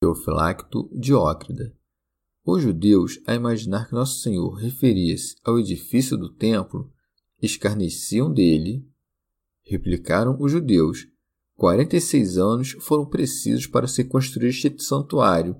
Teofilacto 0.00 0.88
Diócrida 0.96 1.76
Os 2.44 2.62
judeus, 2.62 3.20
a 3.26 3.34
imaginar 3.34 3.88
que 3.88 3.94
Nosso 3.94 4.20
Senhor 4.20 4.52
referia-se 4.54 5.34
ao 5.44 5.58
edifício 5.58 6.16
do 6.16 6.32
templo, 6.32 6.92
escarneciam 7.40 8.32
dele. 8.32 8.88
Replicaram 9.64 10.36
os 10.40 10.50
judeus: 10.50 11.06
Quarenta 11.54 11.96
e 11.96 12.00
seis 12.00 12.38
anos 12.38 12.72
foram 12.80 13.06
precisos 13.06 13.66
para 13.66 13.86
se 13.86 14.04
construir 14.04 14.48
este 14.48 14.74
santuário, 14.82 15.56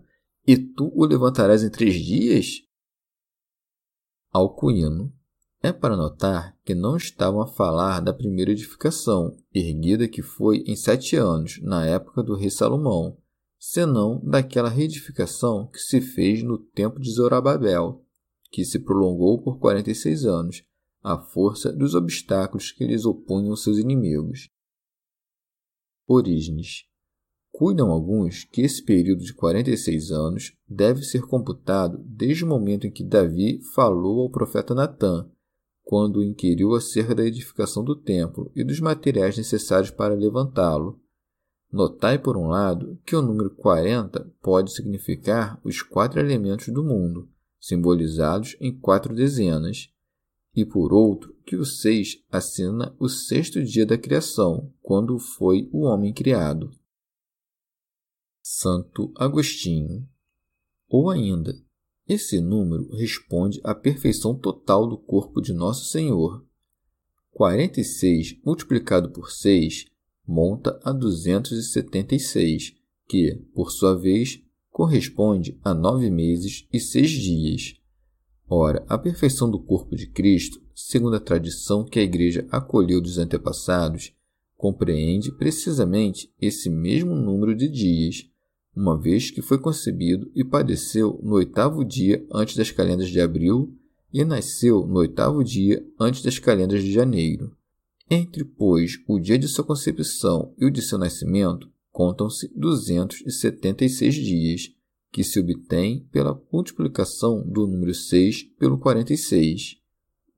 e 0.47 0.57
tu 0.57 0.93
o 0.95 1.05
levantarás 1.05 1.63
em 1.63 1.71
três 1.71 1.95
dias? 1.95 2.63
Alcuíno. 4.33 5.13
É 5.65 5.73
para 5.73 5.97
notar 5.97 6.59
que 6.65 6.75
não 6.75 6.97
estavam 6.97 7.41
a 7.41 7.47
falar 7.47 8.01
da 8.01 8.13
primeira 8.13 8.51
edificação, 8.51 9.37
erguida 9.55 10.09
que 10.09 10.21
foi 10.21 10.65
em 10.67 10.75
sete 10.75 11.15
anos, 11.15 11.61
na 11.63 11.87
época 11.87 12.21
do 12.21 12.35
rei 12.35 12.51
Salomão, 12.51 13.17
senão 13.57 14.21
daquela 14.25 14.69
reedificação 14.69 15.69
que 15.69 15.79
se 15.79 16.01
fez 16.01 16.43
no 16.43 16.59
tempo 16.59 16.99
de 16.99 17.13
Zorobabel, 17.13 18.05
que 18.51 18.65
se 18.65 18.81
prolongou 18.81 19.41
por 19.41 19.61
quarenta 19.61 19.93
e 19.93 19.95
seis 19.95 20.25
anos, 20.25 20.65
à 21.03 21.19
força 21.19 21.73
dos 21.73 21.95
obstáculos 21.95 22.71
que 22.71 22.87
lhes 22.87 23.05
opunham 23.05 23.57
seus 23.57 23.79
inimigos. 23.79 24.49
Orígenes 26.07 26.87
Cuidam 27.53 27.91
alguns 27.91 28.45
que 28.45 28.63
esse 28.63 28.83
período 28.83 29.23
de 29.23 29.35
46 29.35 30.11
anos 30.11 30.53
deve 30.67 31.03
ser 31.03 31.21
computado 31.23 32.03
desde 32.03 32.45
o 32.45 32.49
momento 32.49 32.87
em 32.87 32.91
que 32.91 33.05
Davi 33.05 33.61
falou 33.75 34.23
ao 34.23 34.31
profeta 34.31 34.75
Natã, 34.75 35.29
quando 35.85 36.17
o 36.17 36.25
inquiriu 36.25 36.75
acerca 36.75 37.15
da 37.15 37.25
edificação 37.25 37.85
do 37.85 37.95
templo 37.95 38.51
e 38.57 38.65
dos 38.65 38.81
materiais 38.81 39.37
necessários 39.37 39.91
para 39.91 40.15
levantá-lo. 40.15 40.99
Notai, 41.71 42.19
por 42.19 42.39
um 42.39 42.49
lado, 42.49 42.99
que 43.05 43.15
o 43.15 43.21
número 43.21 43.51
40 43.51 44.33
pode 44.41 44.73
significar 44.73 45.61
os 45.63 45.83
quatro 45.83 46.21
elementos 46.21 46.69
do 46.69 46.83
mundo, 46.83 47.29
simbolizados 47.61 48.57
em 48.61 48.75
quatro 48.75 49.15
dezenas, 49.15 49.92
e 50.55 50.65
por 50.65 50.93
outro, 50.93 51.35
que 51.47 51.57
o 51.57 51.65
6 51.65 52.23
assina 52.31 52.95
o 52.99 53.09
sexto 53.09 53.63
dia 53.63 53.87
da 53.87 53.97
criação, 53.97 54.73
quando 54.83 55.19
foi 55.19 55.69
o 55.73 55.83
homem 55.83 56.13
criado. 56.13 56.71
Santo 58.43 59.13
Agostinho. 59.17 60.09
Ou 60.89 61.11
ainda, 61.11 61.57
esse 62.07 62.41
número 62.41 62.89
responde 62.95 63.61
à 63.65 63.75
perfeição 63.75 64.35
total 64.35 64.87
do 64.87 64.99
corpo 64.99 65.41
de 65.41 65.53
Nosso 65.53 65.87
Senhor. 65.87 66.45
46 67.31 68.39
multiplicado 68.45 69.11
por 69.11 69.31
6 69.31 69.87
monta 70.27 70.79
a 70.85 70.93
276, 70.93 72.75
que, 73.09 73.35
por 73.55 73.71
sua 73.71 73.95
vez, 73.95 74.43
corresponde 74.71 75.59
a 75.63 75.75
nove 75.75 76.11
meses 76.11 76.67
e 76.73 76.81
seis 76.81 77.11
dias. 77.11 77.75
Ora, 78.55 78.85
a 78.87 78.99
perfeição 78.99 79.51
do 79.51 79.59
corpo 79.59 79.97
de 79.97 80.07
Cristo, 80.07 80.61
segundo 80.75 81.17
a 81.17 81.21
tradição 81.21 81.87
que 81.87 81.99
a 81.99 82.03
Igreja 82.03 82.47
acolheu 82.51 83.01
dos 83.01 83.17
antepassados, 83.17 84.13
compreende 84.59 85.33
precisamente 85.33 86.31
esse 86.39 86.69
mesmo 86.69 87.15
número 87.15 87.55
de 87.55 87.67
dias, 87.67 88.29
uma 88.77 89.01
vez 89.01 89.31
que 89.31 89.41
foi 89.41 89.59
concebido 89.59 90.31
e 90.35 90.45
padeceu 90.45 91.19
no 91.23 91.37
oitavo 91.37 91.83
dia 91.83 92.27
antes 92.31 92.55
das 92.55 92.71
calendas 92.71 93.09
de 93.09 93.23
abril 93.23 93.75
e 94.13 94.23
nasceu 94.23 94.87
no 94.87 94.99
oitavo 94.99 95.43
dia 95.43 95.83
antes 95.99 96.21
das 96.21 96.39
calendas 96.39 96.83
de 96.83 96.93
janeiro. 96.93 97.57
Entre, 98.11 98.45
pois, 98.45 99.03
o 99.09 99.19
dia 99.19 99.39
de 99.39 99.49
sua 99.49 99.65
concepção 99.65 100.53
e 100.59 100.67
o 100.67 100.71
de 100.71 100.83
seu 100.83 100.99
nascimento, 100.99 101.71
contam-se 101.91 102.53
276 102.55 104.15
dias, 104.15 104.75
que 105.13 105.23
se 105.23 105.39
obtém 105.39 106.09
pela 106.11 106.43
multiplicação 106.51 107.47
do 107.47 107.67
número 107.67 107.95
6 107.95 108.45
pelo 108.59 108.79
46. 108.79 109.77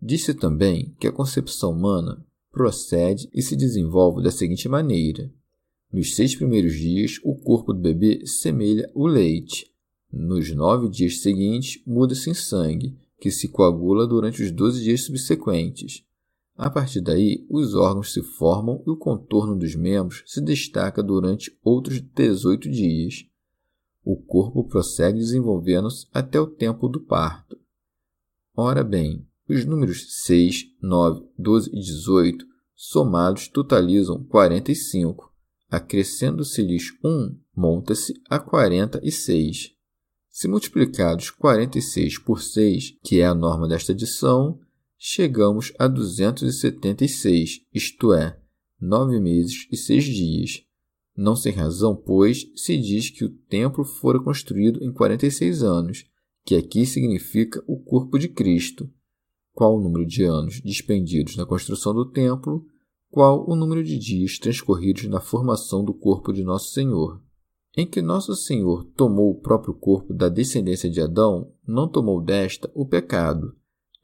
Disse 0.03 0.35
também 0.35 0.95
que 0.99 1.07
a 1.07 1.13
concepção 1.13 1.71
humana 1.71 2.27
procede 2.51 3.29
e 3.33 3.41
se 3.41 3.57
desenvolve 3.57 4.23
da 4.23 4.31
seguinte 4.31 4.69
maneira: 4.69 5.33
nos 5.95 6.17
seis 6.17 6.35
primeiros 6.35 6.75
dias, 6.75 7.21
o 7.23 7.37
corpo 7.37 7.73
do 7.73 7.81
bebê 7.81 8.27
semelha 8.27 8.91
o 8.93 9.07
leite. 9.07 9.71
Nos 10.13 10.53
nove 10.53 10.89
dias 10.89 11.21
seguintes, 11.21 11.81
muda-se 11.87 12.29
em 12.29 12.35
sangue, 12.35 12.97
que 13.21 13.31
se 13.31 13.47
coagula 13.47 14.05
durante 14.05 14.43
os 14.43 14.51
doze 14.51 14.83
dias 14.83 15.05
subsequentes. 15.05 16.05
A 16.57 16.69
partir 16.69 17.01
daí, 17.01 17.47
os 17.49 17.75
órgãos 17.75 18.13
se 18.13 18.23
formam 18.23 18.83
e 18.85 18.91
o 18.91 18.97
contorno 18.97 19.57
dos 19.57 19.77
membros 19.77 20.25
se 20.27 20.41
destaca 20.41 21.01
durante 21.01 21.57
outros 21.63 22.01
18 22.01 22.69
dias. 22.69 23.25
O 24.05 24.17
corpo 24.17 24.65
prossegue 24.65 25.19
desenvolvendo-se 25.19 26.07
até 26.13 26.39
o 26.39 26.47
tempo 26.47 26.89
do 26.89 27.01
parto. 27.01 27.59
Ora 28.55 28.85
bem, 28.85 29.27
os 29.49 29.65
números 29.65 30.23
6, 30.25 30.67
9, 30.83 31.27
12 31.39 31.71
e 31.71 31.81
18 31.81 32.47
somados 32.75 33.49
totalizam 33.49 34.23
45. 34.25 35.33
Acrescendo-se-lhes 35.71 36.93
1, 37.03 37.39
monta-se 37.57 38.15
a 38.29 38.39
46. 38.39 39.73
Se 40.29 40.49
multiplicados 40.49 41.31
46 41.31 42.19
por 42.19 42.43
6, 42.43 42.99
que 43.03 43.21
é 43.21 43.27
a 43.27 43.35
norma 43.35 43.67
desta 43.67 43.93
adição, 43.93 44.59
chegamos 44.99 45.73
a 45.79 45.87
276, 45.87 47.61
isto 47.73 48.13
é, 48.13 48.39
nove 48.81 49.21
meses 49.21 49.67
e 49.71 49.77
seis 49.77 50.05
dias. 50.05 50.64
Não 51.17 51.37
sem 51.37 51.53
razão, 51.53 51.95
pois, 51.95 52.51
se 52.57 52.77
diz 52.77 53.11
que 53.11 53.25
o 53.25 53.31
templo 53.31 53.85
fora 53.85 54.23
construído 54.23 54.83
em 54.83 54.93
46 54.93 55.63
anos, 55.63 56.05
que 56.45 56.57
aqui 56.57 56.85
significa 56.85 57.63
o 57.67 57.79
corpo 57.79 58.19
de 58.19 58.29
Cristo. 58.29 58.91
Qual 59.53 59.77
o 59.77 59.81
número 59.81 60.05
de 60.05 60.25
anos 60.25 60.61
dispendidos 60.63 61.37
na 61.37 61.47
construção 61.47 61.95
do 61.95 62.11
templo, 62.11 62.67
qual 63.11 63.49
o 63.49 63.55
número 63.55 63.85
de 63.85 63.97
dias 63.97 64.39
transcorridos 64.39 65.05
na 65.05 65.21
formação 65.21 65.85
do 65.85 65.95
corpo 65.95 66.33
de 66.33 66.43
Nosso 66.43 66.73
Senhor. 66.73 67.23
Em 67.77 67.87
que 67.87 68.03
Nosso 68.03 68.35
Senhor 68.35 68.85
tomou 68.97 69.31
o 69.31 69.41
próprio 69.41 69.75
corpo 69.75 70.13
da 70.13 70.29
descendência 70.29 70.91
de 70.91 71.01
Adão, 71.01 71.53
não 71.67 71.89
tomou 71.89 72.21
desta 72.21 72.71
o 72.75 72.85
pecado, 72.85 73.55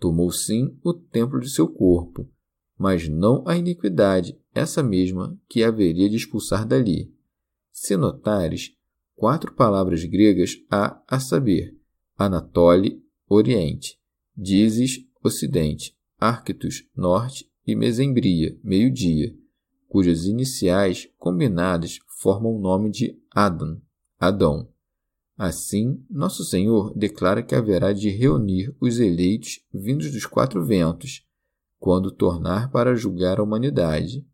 Tomou 0.00 0.32
sim 0.32 0.74
o 0.82 0.94
templo 0.94 1.38
de 1.38 1.50
seu 1.50 1.68
corpo, 1.68 2.26
mas 2.80 3.06
não 3.06 3.46
a 3.46 3.58
iniquidade, 3.58 4.40
essa 4.54 4.82
mesma 4.82 5.38
que 5.46 5.62
haveria 5.62 6.08
de 6.08 6.16
expulsar 6.16 6.66
dali. 6.66 7.14
Se 7.70 7.94
notares, 7.94 8.72
quatro 9.14 9.52
palavras 9.52 10.02
gregas 10.06 10.56
há 10.70 10.98
a 11.06 11.20
saber: 11.20 11.76
Anatole, 12.16 13.04
Oriente, 13.28 13.98
Dizes, 14.34 15.04
Ocidente, 15.22 15.94
Arctus, 16.18 16.88
Norte. 16.96 17.50
E 17.66 17.76
Mesembria, 17.76 18.58
meio-dia, 18.64 19.32
cujas 19.86 20.24
iniciais 20.24 21.08
combinadas 21.18 21.98
formam 22.18 22.56
o 22.56 22.58
nome 22.58 22.90
de 22.90 23.16
Adão, 23.30 23.80
Adão. 24.18 24.68
Assim, 25.36 26.02
Nosso 26.10 26.42
Senhor 26.42 26.92
declara 26.96 27.42
que 27.42 27.54
haverá 27.54 27.92
de 27.92 28.08
reunir 28.08 28.74
os 28.80 28.98
eleitos 28.98 29.60
vindos 29.72 30.10
dos 30.10 30.24
quatro 30.24 30.64
ventos, 30.64 31.22
quando 31.80 32.12
tornar 32.12 32.70
para 32.70 32.94
julgar 32.94 33.40
a 33.40 33.42
humanidade. 33.42 34.24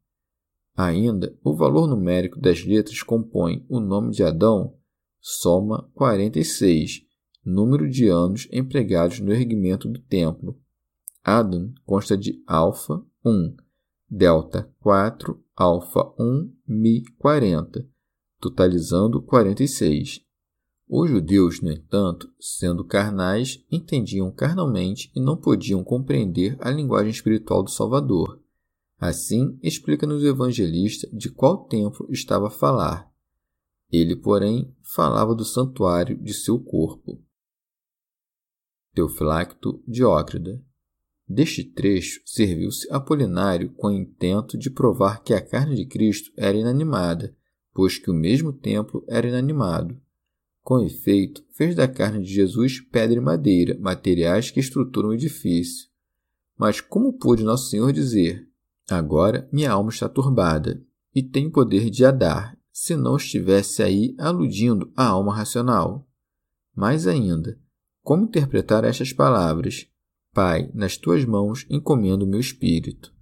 Ainda, 0.77 1.35
o 1.43 1.55
valor 1.55 1.87
numérico 1.87 2.39
das 2.39 2.63
letras 2.65 3.03
compõe 3.03 3.65
o 3.69 3.81
nome 3.81 4.11
de 4.11 4.23
Adão, 4.23 4.75
soma 5.21 5.89
46, 5.95 7.03
número 7.45 7.89
de 7.89 8.09
anos 8.09 8.49
empregados 8.53 9.21
no 9.21 9.33
erguimento 9.33 9.89
do 9.89 10.01
templo. 10.03 10.59
Adam 11.25 11.73
consta 11.85 12.17
de 12.17 12.43
alfa 12.47 13.01
1, 13.25 13.57
delta 14.11 14.71
4, 14.81 15.41
alfa 15.57 16.13
1, 16.19 16.53
mi 16.67 17.05
40, 17.17 17.89
totalizando 18.41 19.23
46. 19.23 20.26
Os 20.89 21.11
judeus, 21.11 21.61
no 21.61 21.73
entanto, 21.73 22.33
sendo 22.41 22.85
carnais, 22.85 23.65
entendiam 23.71 24.31
carnalmente 24.31 25.11
e 25.17 25.21
não 25.21 25.37
podiam 25.37 25.83
compreender 25.83 26.57
a 26.61 26.71
linguagem 26.71 27.11
espiritual 27.11 27.63
do 27.65 27.71
Salvador. 27.71 28.41
Assim, 28.99 29.59
explica-nos 29.63 30.23
o 30.23 30.27
evangelista 30.29 31.09
de 31.13 31.29
qual 31.29 31.65
templo 31.65 32.07
estava 32.11 32.47
a 32.47 32.51
falar. 32.51 33.11
Ele, 33.91 34.15
porém, 34.15 34.73
falava 34.81 35.35
do 35.35 35.45
santuário 35.45 36.17
de 36.17 36.33
seu 36.33 36.59
corpo. 36.59 37.21
Teofilacto 38.95 39.83
Diócrida. 39.87 40.63
Deste 41.29 41.65
trecho 41.65 42.23
serviu-se 42.25 42.89
Apolinário 42.93 43.73
com 43.73 43.89
o 43.89 43.93
intento 43.93 44.57
de 44.57 44.71
provar 44.71 45.23
que 45.25 45.35
a 45.35 45.45
carne 45.45 45.75
de 45.75 45.85
Cristo 45.85 46.33
era 46.37 46.57
inanimada, 46.57 47.37
pois 47.75 47.99
que 47.99 48.11
o 48.11 48.15
mesmo 48.15 48.53
templo 48.53 49.05
era 49.09 49.27
inanimado. 49.27 50.01
Com 50.67 50.81
efeito, 50.81 51.45
fez 51.53 51.77
da 51.77 51.87
carne 51.87 52.25
de 52.25 52.35
Jesus 52.35 52.81
pedra 52.81 53.19
e 53.19 53.21
madeira, 53.21 53.79
materiais 53.79 54.51
que 54.51 54.59
estruturam 54.59 55.11
o 55.11 55.15
edifício. 55.15 55.89
Mas 56.59 56.81
como 56.81 57.13
pôde 57.13 57.45
Nosso 57.45 57.71
Senhor 57.71 57.93
dizer: 57.93 58.49
Agora 58.91 59.49
minha 59.53 59.71
alma 59.71 59.91
está 59.91 60.09
turbada 60.09 60.85
e 61.15 61.23
tem 61.23 61.49
poder 61.49 61.89
de 61.89 62.05
adar, 62.05 62.59
se 62.73 62.97
não 62.97 63.15
estivesse 63.15 63.81
aí 63.81 64.17
aludindo 64.19 64.93
à 64.97 65.07
alma 65.07 65.33
racional? 65.33 66.05
Mais 66.75 67.07
ainda, 67.07 67.61
como 68.03 68.25
interpretar 68.25 68.83
estas 68.83 69.13
palavras? 69.13 69.87
Pai, 70.35 70.69
nas 70.75 70.97
tuas 70.97 71.25
mãos 71.25 71.65
encomendo 71.71 72.25
o 72.25 72.29
meu 72.29 72.41
espírito. 72.41 73.15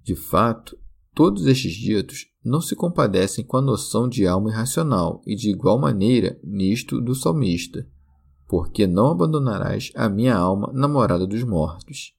De 0.00 0.14
fato, 0.14 0.78
todos 1.18 1.48
estes 1.48 1.72
ditos 1.72 2.28
não 2.44 2.60
se 2.60 2.76
compadecem 2.76 3.44
com 3.44 3.56
a 3.56 3.60
noção 3.60 4.08
de 4.08 4.24
alma 4.24 4.50
irracional 4.50 5.20
e 5.26 5.34
de 5.34 5.50
igual 5.50 5.76
maneira 5.76 6.38
nisto 6.44 7.00
do 7.00 7.12
salmista, 7.12 7.84
porque 8.46 8.86
não 8.86 9.08
abandonarás 9.08 9.90
a 9.96 10.08
minha 10.08 10.36
alma 10.36 10.72
na 10.72 10.86
morada 10.86 11.26
dos 11.26 11.42
mortos. 11.42 12.14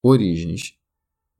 Orígenes. 0.00 0.78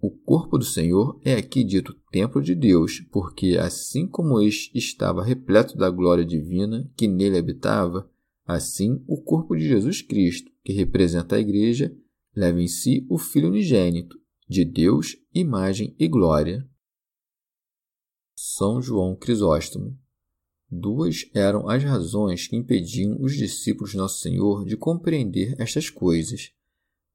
O 0.00 0.10
corpo 0.10 0.58
do 0.58 0.64
Senhor 0.64 1.20
é 1.24 1.34
aqui 1.34 1.62
dito 1.62 1.94
templo 2.10 2.42
de 2.42 2.56
Deus, 2.56 2.98
porque 3.12 3.56
assim 3.56 4.04
como 4.08 4.40
este 4.40 4.76
estava 4.76 5.22
repleto 5.22 5.78
da 5.78 5.88
glória 5.88 6.24
divina 6.24 6.90
que 6.96 7.06
nele 7.06 7.38
habitava, 7.38 8.10
assim 8.44 9.04
o 9.06 9.22
corpo 9.22 9.54
de 9.54 9.68
Jesus 9.68 10.02
Cristo, 10.02 10.50
que 10.64 10.72
representa 10.72 11.36
a 11.36 11.40
igreja, 11.40 11.96
leva 12.34 12.60
em 12.60 12.66
si 12.66 13.06
o 13.08 13.16
Filho 13.18 13.50
unigênito, 13.50 14.20
de 14.52 14.64
Deus, 14.66 15.16
imagem 15.34 15.96
e 15.98 16.06
glória. 16.06 16.68
São 18.36 18.82
João 18.82 19.16
Crisóstomo. 19.16 19.98
Duas 20.70 21.28
eram 21.34 21.68
as 21.68 21.82
razões 21.82 22.46
que 22.46 22.56
impediam 22.56 23.16
os 23.20 23.34
discípulos 23.34 23.92
de 23.92 23.96
Nosso 23.96 24.20
Senhor 24.20 24.64
de 24.66 24.76
compreender 24.76 25.54
estas 25.58 25.88
coisas. 25.88 26.52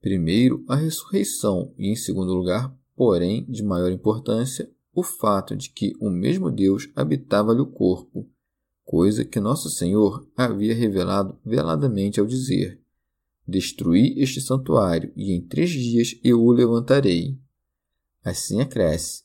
Primeiro, 0.01 0.65
a 0.67 0.75
ressurreição, 0.75 1.73
e, 1.77 1.87
em 1.87 1.95
segundo 1.95 2.33
lugar, 2.33 2.75
porém, 2.95 3.45
de 3.45 3.63
maior 3.63 3.91
importância, 3.91 4.69
o 4.91 5.03
fato 5.03 5.55
de 5.55 5.69
que 5.69 5.93
o 5.99 6.09
mesmo 6.09 6.49
Deus 6.49 6.89
habitava-lhe 6.95 7.61
o 7.61 7.71
corpo, 7.71 8.27
coisa 8.83 9.23
que 9.23 9.39
Nosso 9.39 9.69
Senhor 9.69 10.27
havia 10.35 10.73
revelado 10.73 11.39
veladamente 11.45 12.19
ao 12.19 12.25
dizer: 12.25 12.81
Destruí 13.47 14.13
este 14.17 14.41
santuário, 14.41 15.13
e 15.15 15.31
em 15.31 15.41
três 15.41 15.69
dias 15.69 16.19
eu 16.23 16.41
o 16.43 16.51
levantarei. 16.51 17.39
Assim 18.23 18.59
acresce: 18.59 19.23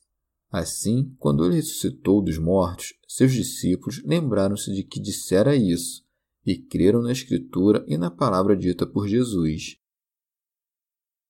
Assim, 0.49 1.13
quando 1.19 1.43
ele 1.43 1.55
ressuscitou 1.55 2.21
dos 2.21 2.37
mortos, 2.37 2.93
seus 3.07 3.33
discípulos 3.33 4.01
lembraram-se 4.05 4.71
de 4.71 4.83
que 4.83 4.99
dissera 4.99 5.55
isso 5.55 6.03
e 6.45 6.57
creram 6.57 7.01
na 7.01 7.11
Escritura 7.11 7.83
e 7.87 7.97
na 7.97 8.11
palavra 8.11 8.55
dita 8.55 8.85
por 8.85 9.07
Jesus. 9.07 9.77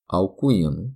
Alcuíno. 0.08 0.96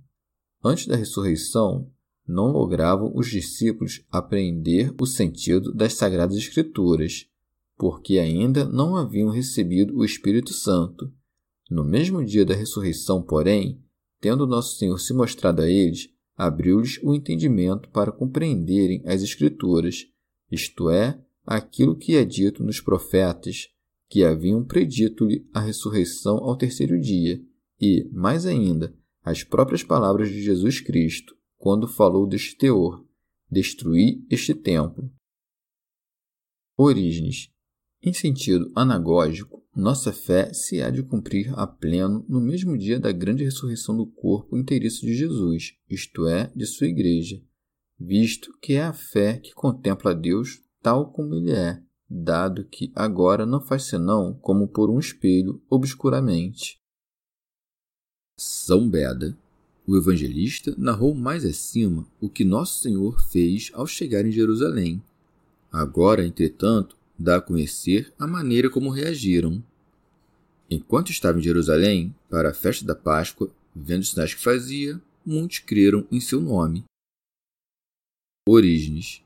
Antes 0.62 0.86
da 0.86 0.94
ressurreição, 0.94 1.90
não 2.26 2.48
logravam 2.48 3.10
os 3.14 3.28
discípulos 3.28 4.04
apreender 4.10 4.94
o 5.00 5.06
sentido 5.06 5.72
das 5.72 5.94
Sagradas 5.94 6.36
Escrituras, 6.36 7.26
porque 7.76 8.18
ainda 8.18 8.64
não 8.64 8.96
haviam 8.96 9.30
recebido 9.30 9.96
o 9.96 10.04
Espírito 10.04 10.52
Santo. 10.52 11.12
No 11.68 11.84
mesmo 11.84 12.24
dia 12.24 12.44
da 12.44 12.54
ressurreição, 12.54 13.22
porém, 13.22 13.82
tendo 14.20 14.46
Nosso 14.46 14.76
Senhor 14.76 14.98
se 14.98 15.12
mostrado 15.12 15.62
a 15.62 15.68
eles, 15.68 16.08
abriu-lhes 16.36 16.98
o 17.02 17.14
entendimento 17.14 17.88
para 17.90 18.12
compreenderem 18.12 19.02
as 19.04 19.22
Escrituras, 19.22 20.06
isto 20.50 20.88
é, 20.88 21.20
aquilo 21.44 21.96
que 21.96 22.16
é 22.16 22.24
dito 22.24 22.62
nos 22.64 22.80
profetas, 22.80 23.68
que 24.08 24.24
haviam 24.24 24.64
predito-lhe 24.64 25.46
a 25.52 25.60
ressurreição 25.60 26.38
ao 26.38 26.56
terceiro 26.56 26.98
dia, 26.98 27.42
e, 27.80 28.08
mais 28.12 28.46
ainda, 28.46 28.96
as 29.22 29.44
próprias 29.44 29.82
palavras 29.82 30.30
de 30.30 30.42
Jesus 30.42 30.80
Cristo, 30.80 31.36
quando 31.56 31.86
falou 31.86 32.26
deste 32.26 32.56
teor: 32.56 33.04
destruir 33.50 34.24
este 34.30 34.54
templo. 34.54 35.12
Orígenes. 36.76 37.50
Em 38.00 38.12
sentido 38.12 38.70
anagógico, 38.74 39.57
nossa 39.78 40.12
fé 40.12 40.52
se 40.52 40.82
há 40.82 40.90
de 40.90 41.04
cumprir 41.04 41.56
a 41.56 41.64
pleno 41.64 42.24
no 42.28 42.40
mesmo 42.40 42.76
dia 42.76 42.98
da 42.98 43.12
grande 43.12 43.44
ressurreição 43.44 43.96
do 43.96 44.04
corpo 44.04 44.58
inteiriço 44.58 45.06
de 45.06 45.14
Jesus, 45.14 45.76
isto 45.88 46.26
é, 46.26 46.50
de 46.54 46.66
sua 46.66 46.88
Igreja, 46.88 47.40
visto 47.98 48.52
que 48.60 48.72
é 48.74 48.82
a 48.82 48.92
fé 48.92 49.38
que 49.38 49.54
contempla 49.54 50.14
Deus 50.14 50.60
tal 50.82 51.12
como 51.12 51.32
ele 51.36 51.52
é, 51.52 51.80
dado 52.10 52.64
que 52.64 52.90
agora 52.92 53.46
não 53.46 53.60
faz 53.60 53.84
senão 53.84 54.34
como 54.34 54.66
por 54.66 54.90
um 54.90 54.98
espelho 54.98 55.62
obscuramente. 55.70 56.80
São 58.36 58.90
Beda 58.90 59.38
o 59.88 59.96
evangelista 59.96 60.74
narrou 60.76 61.14
mais 61.14 61.46
acima 61.46 62.06
o 62.20 62.28
que 62.28 62.44
Nosso 62.44 62.82
Senhor 62.82 63.18
fez 63.30 63.70
ao 63.72 63.86
chegar 63.86 64.26
em 64.26 64.30
Jerusalém. 64.30 65.02
Agora, 65.72 66.26
entretanto, 66.26 66.97
dá 67.18 67.36
a 67.36 67.40
conhecer 67.40 68.12
a 68.18 68.26
maneira 68.26 68.70
como 68.70 68.90
reagiram. 68.90 69.62
Enquanto 70.70 71.10
estava 71.10 71.38
em 71.38 71.42
Jerusalém, 71.42 72.14
para 72.28 72.50
a 72.50 72.54
festa 72.54 72.84
da 72.84 72.94
Páscoa, 72.94 73.50
vendo 73.74 74.02
os 74.02 74.10
sinais 74.10 74.34
que 74.34 74.42
fazia, 74.42 75.00
muitos 75.24 75.58
creram 75.58 76.06
em 76.12 76.20
seu 76.20 76.40
nome. 76.40 76.84
Orígenes. 78.48 79.22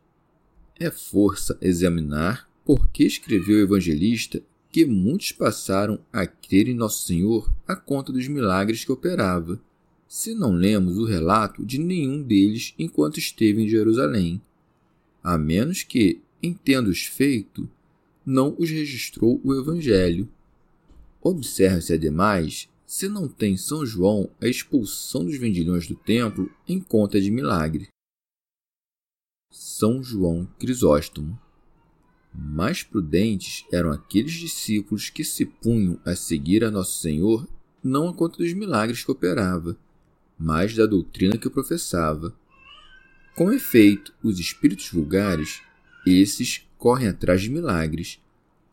É 0.78 0.90
força 0.90 1.58
examinar 1.60 2.48
por 2.64 2.88
que 2.88 3.04
escreveu 3.04 3.58
o 3.58 3.62
evangelista 3.62 4.42
que 4.70 4.86
muitos 4.86 5.32
passaram 5.32 6.00
a 6.12 6.26
crer 6.26 6.68
em 6.68 6.74
Nosso 6.74 7.06
Senhor 7.06 7.52
a 7.68 7.76
conta 7.76 8.12
dos 8.12 8.26
milagres 8.26 8.84
que 8.84 8.90
operava 8.90 9.60
se 10.12 10.34
não 10.34 10.52
lemos 10.52 10.98
o 10.98 11.06
relato 11.06 11.64
de 11.64 11.78
nenhum 11.78 12.22
deles 12.22 12.74
enquanto 12.78 13.18
esteve 13.18 13.62
em 13.62 13.68
Jerusalém, 13.68 14.42
a 15.24 15.38
menos 15.38 15.82
que, 15.82 16.20
em 16.42 16.52
tendo-os 16.52 17.06
feito, 17.06 17.66
não 18.24 18.54
os 18.58 18.70
registrou 18.70 19.40
o 19.44 19.54
Evangelho. 19.54 20.28
Observe-se, 21.20 21.92
ademais, 21.92 22.68
se 22.86 23.08
não 23.08 23.28
tem 23.28 23.56
São 23.56 23.86
João 23.86 24.28
a 24.40 24.46
expulsão 24.46 25.24
dos 25.24 25.36
vendilhões 25.38 25.86
do 25.86 25.94
templo 25.94 26.50
em 26.68 26.80
conta 26.80 27.20
de 27.20 27.30
milagre. 27.30 27.88
São 29.50 30.02
João 30.02 30.46
Crisóstomo. 30.58 31.38
Mais 32.34 32.82
prudentes 32.82 33.64
eram 33.70 33.92
aqueles 33.92 34.32
discípulos 34.32 35.10
que 35.10 35.24
se 35.24 35.44
punham 35.44 36.00
a 36.04 36.16
seguir 36.16 36.64
a 36.64 36.70
Nosso 36.70 37.00
Senhor 37.00 37.46
não 37.82 38.08
a 38.08 38.14
conta 38.14 38.38
dos 38.38 38.52
milagres 38.52 39.04
que 39.04 39.10
operava, 39.10 39.76
mas 40.38 40.74
da 40.74 40.86
doutrina 40.86 41.36
que 41.36 41.50
professava. 41.50 42.34
Com 43.34 43.52
efeito, 43.52 44.14
os 44.22 44.38
espíritos 44.38 44.90
vulgares, 44.90 45.62
esses 46.06 46.66
correm 46.82 47.06
atrás 47.06 47.40
de 47.40 47.48
milagres, 47.48 48.20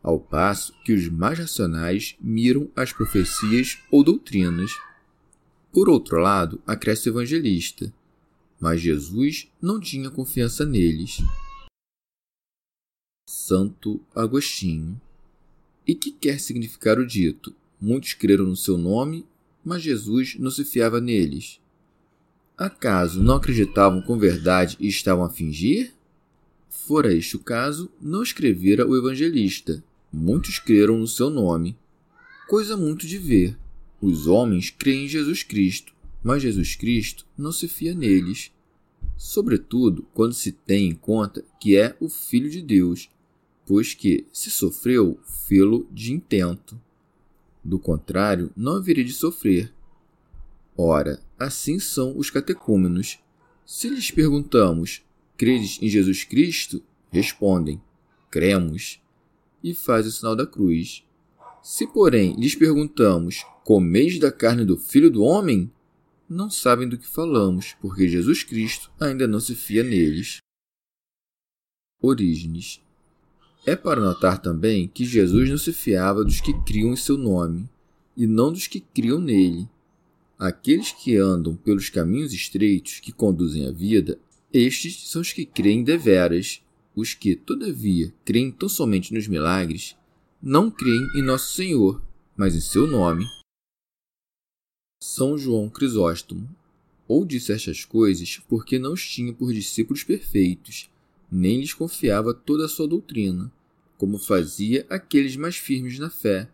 ao 0.01 0.19
passo 0.19 0.73
que 0.83 0.91
os 0.91 1.07
mais 1.07 1.37
racionais 1.37 2.17
miram 2.19 2.67
as 2.75 2.91
profecias 2.91 3.77
ou 3.91 4.03
doutrinas. 4.03 4.71
Por 5.71 5.87
outro 5.87 6.17
lado, 6.17 6.59
acresce 6.65 7.07
o 7.07 7.11
evangelista, 7.11 7.93
mas 8.59 8.81
Jesus 8.81 9.47
não 9.61 9.79
tinha 9.79 10.09
confiança 10.09 10.65
neles. 10.65 11.19
Santo 13.29 14.01
Agostinho. 14.15 14.99
E 15.85 15.93
que 15.93 16.11
quer 16.11 16.39
significar 16.39 16.97
o 16.97 17.05
dito? 17.05 17.55
Muitos 17.79 18.13
creram 18.13 18.45
no 18.45 18.55
seu 18.55 18.75
nome 18.75 19.23
mas 19.63 19.83
Jesus 19.83 20.35
não 20.39 20.49
se 20.49 20.65
fiava 20.65 20.99
neles. 20.99 21.61
Acaso 22.57 23.21
não 23.21 23.35
acreditavam 23.35 24.01
com 24.01 24.17
verdade 24.17 24.75
e 24.79 24.87
estavam 24.87 25.23
a 25.23 25.29
fingir? 25.29 25.93
Fora 26.69 27.13
este 27.13 27.35
o 27.35 27.39
caso, 27.39 27.91
não 27.99 28.21
escrevera 28.21 28.87
o 28.87 28.95
evangelista. 28.95 29.83
Muitos 30.13 30.59
creram 30.59 30.99
no 30.99 31.07
seu 31.07 31.29
nome. 31.29 31.75
Coisa 32.47 32.77
muito 32.77 33.07
de 33.07 33.17
ver. 33.17 33.57
Os 33.99 34.27
homens 34.27 34.69
creem 34.69 35.05
em 35.05 35.09
Jesus 35.09 35.43
Cristo, 35.43 35.93
mas 36.23 36.43
Jesus 36.43 36.75
Cristo 36.75 37.25
não 37.37 37.51
se 37.51 37.67
fia 37.67 37.93
neles. 37.93 38.51
Sobretudo 39.17 40.07
quando 40.13 40.33
se 40.33 40.51
tem 40.51 40.89
em 40.89 40.95
conta 40.95 41.43
que 41.59 41.75
é 41.75 41.97
o 41.99 42.07
Filho 42.07 42.49
de 42.49 42.61
Deus, 42.61 43.09
pois 43.65 43.93
que, 43.93 44.25
se 44.31 44.49
sofreu, 44.49 45.19
fê-lo 45.47 45.87
de 45.91 46.13
intento. 46.13 46.79
Do 47.63 47.77
contrário, 47.77 48.51
não 48.55 48.77
haveria 48.77 49.03
de 49.03 49.13
sofrer. 49.13 49.73
Ora, 50.77 51.21
assim 51.37 51.79
são 51.79 52.17
os 52.17 52.29
catecúmenos. 52.29 53.19
Se 53.65 53.89
lhes 53.89 54.09
perguntamos, 54.09 55.03
credes 55.39 55.79
em 55.81 55.87
Jesus 55.87 56.25
Cristo? 56.25 56.83
Respondem, 57.09 57.81
cremos, 58.29 59.01
e 59.63 59.73
faz 59.73 60.05
o 60.05 60.11
sinal 60.11 60.35
da 60.35 60.45
cruz. 60.45 61.03
Se, 61.63 61.87
porém, 61.87 62.35
lhes 62.35 62.55
perguntamos, 62.55 63.45
comeis 63.63 64.19
da 64.19 64.31
carne 64.31 64.65
do 64.65 64.75
Filho 64.77 65.09
do 65.09 65.23
Homem? 65.23 65.71
Não 66.29 66.49
sabem 66.49 66.87
do 66.87 66.97
que 66.97 67.07
falamos, 67.07 67.73
porque 67.81 68.07
Jesus 68.07 68.43
Cristo 68.43 68.91
ainda 68.99 69.25
não 69.25 69.39
se 69.39 69.55
fia 69.55 69.81
neles. 69.81 70.37
Orígenes 72.01 72.81
é 73.65 73.75
para 73.75 74.01
notar 74.01 74.41
também 74.41 74.87
que 74.87 75.05
Jesus 75.05 75.49
não 75.49 75.57
se 75.57 75.71
fiava 75.71 76.23
dos 76.23 76.41
que 76.41 76.53
criam 76.63 76.91
em 76.91 76.95
seu 76.95 77.17
nome, 77.17 77.69
e 78.15 78.27
não 78.27 78.51
dos 78.51 78.67
que 78.67 78.79
criam 78.79 79.19
nele. 79.19 79.67
Aqueles 80.37 80.91
que 80.91 81.17
andam 81.17 81.55
pelos 81.55 81.89
caminhos 81.89 82.33
estreitos 82.33 82.99
que 82.99 83.11
conduzem 83.11 83.67
à 83.67 83.71
vida, 83.71 84.19
estes 84.53 85.09
são 85.09 85.21
os 85.21 85.31
que 85.31 85.45
creem 85.45 85.83
deveras. 85.83 86.61
Os 86.95 87.13
que, 87.13 87.35
todavia, 87.35 88.13
creem 88.25 88.51
tão 88.51 88.67
somente 88.67 89.13
nos 89.13 89.27
milagres, 89.27 89.95
não 90.41 90.69
creem 90.69 91.07
em 91.15 91.21
Nosso 91.21 91.53
Senhor, 91.53 92.01
mas 92.35 92.55
em 92.55 92.59
seu 92.59 92.87
nome. 92.87 93.25
São 95.01 95.37
João 95.37 95.69
Crisóstomo 95.69 96.49
ou 97.07 97.25
disse 97.25 97.51
estas 97.51 97.83
coisas 97.83 98.39
porque 98.47 98.77
não 98.77 98.93
os 98.93 99.07
tinha 99.07 99.33
por 99.33 99.51
discípulos 99.51 100.03
perfeitos, 100.03 100.89
nem 101.31 101.59
lhes 101.59 101.73
confiava 101.73 102.33
toda 102.33 102.65
a 102.65 102.69
sua 102.69 102.87
doutrina, 102.87 103.51
como 103.97 104.19
fazia 104.19 104.85
aqueles 104.89 105.35
mais 105.35 105.57
firmes 105.57 105.97
na 105.97 106.09
fé. 106.09 106.49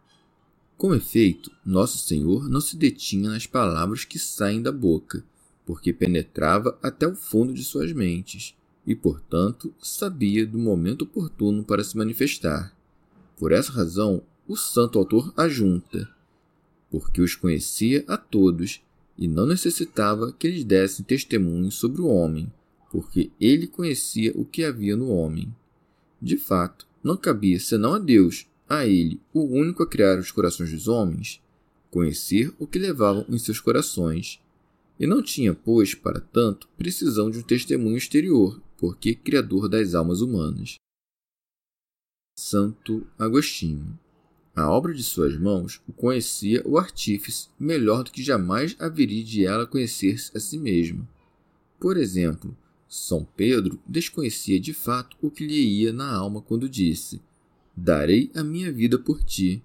Com 0.78 0.96
efeito, 0.96 1.52
nosso 1.66 1.98
Senhor 1.98 2.50
não 2.50 2.62
se 2.62 2.78
detinha 2.78 3.30
nas 3.30 3.46
palavras 3.46 4.06
que 4.06 4.18
saem 4.18 4.62
da 4.62 4.72
boca, 4.72 5.26
porque 5.66 5.92
penetrava 5.92 6.78
até 6.82 7.08
o 7.08 7.16
fundo 7.16 7.54
de 7.54 7.64
suas 7.64 7.92
mentes 7.92 8.56
e, 8.86 8.96
portanto, 8.96 9.74
sabia 9.82 10.46
do 10.46 10.60
momento 10.60 11.04
oportuno 11.04 11.64
para 11.64 11.84
se 11.84 11.98
manifestar. 11.98 12.76
Por 13.38 13.52
essa 13.52 13.72
razão, 13.72 14.22
o 14.48 14.56
santo 14.56 15.00
autor 15.00 15.34
ajunta, 15.36 16.08
porque 16.90 17.22
os 17.22 17.36
conhecia 17.36 18.06
a 18.08 18.16
todos 18.16 18.82
e 19.18 19.28
não 19.28 19.46
necessitava 19.46 20.32
que 20.32 20.48
lhes 20.48 20.64
dessem 20.64 21.04
testemunho 21.04 21.72
sobre 21.72 22.02
o 22.02 22.08
homem, 22.08 22.52
porque 22.92 23.32
ele 23.42 23.66
conhecia 23.66 24.32
o 24.36 24.46
que 24.46 24.64
havia 24.64 24.96
no 24.96 25.10
homem. 25.10 25.54
De 26.22 26.38
fato, 26.38 26.88
não 27.04 27.18
cabia 27.18 27.60
senão 27.60 27.94
a 27.94 28.00
Deus, 28.00 28.48
a 28.68 28.86
ele, 28.86 29.20
o 29.34 29.44
único 29.44 29.84
a 29.84 29.88
criar 29.88 30.20
os 30.20 30.32
corações 30.32 30.72
dos 30.72 30.88
homens, 30.88 31.42
conhecer 31.92 32.54
o 32.60 32.68
que 32.68 32.80
levavam 32.80 33.26
em 33.30 33.38
seus 33.38 33.60
corações. 33.60 34.42
E 35.00 35.06
não 35.06 35.22
tinha, 35.22 35.54
pois, 35.54 35.94
para 35.94 36.20
tanto, 36.20 36.70
precisão 36.78 37.30
de 37.30 37.40
um 37.40 37.44
testemunho 37.44 37.98
exterior, 37.98 38.62
porque 38.78 39.14
criador 39.14 39.68
das 39.68 39.94
almas 39.94 40.22
humanas. 40.22 40.76
Santo 42.38 43.06
Agostinho. 43.18 43.98
A 44.56 44.70
obra 44.70 44.94
de 44.94 45.04
suas 45.04 45.38
mãos 45.38 45.82
o 45.86 45.92
conhecia 45.92 46.62
o 46.66 46.78
artífice 46.78 47.50
melhor 47.60 48.04
do 48.04 48.12
que 48.12 48.24
jamais 48.24 48.76
haveria 48.80 49.24
de 49.24 49.46
ela 49.46 49.68
conhecer-se 49.68 50.36
a 50.36 50.40
si 50.40 50.58
mesmo. 50.58 51.06
Por 51.78 51.98
exemplo, 51.98 52.56
são 52.88 53.28
Pedro 53.36 53.78
desconhecia 53.86 54.60
de 54.60 54.74
fato 54.74 55.18
o 55.22 55.30
que 55.30 55.46
lhe 55.46 55.82
ia 55.82 55.92
na 55.92 56.10
alma 56.10 56.42
quando 56.42 56.70
disse: 56.70 57.22
Darei 57.76 58.32
a 58.34 58.44
minha 58.44 58.72
vida 58.72 58.98
por 58.98 59.22
ti. 59.24 59.62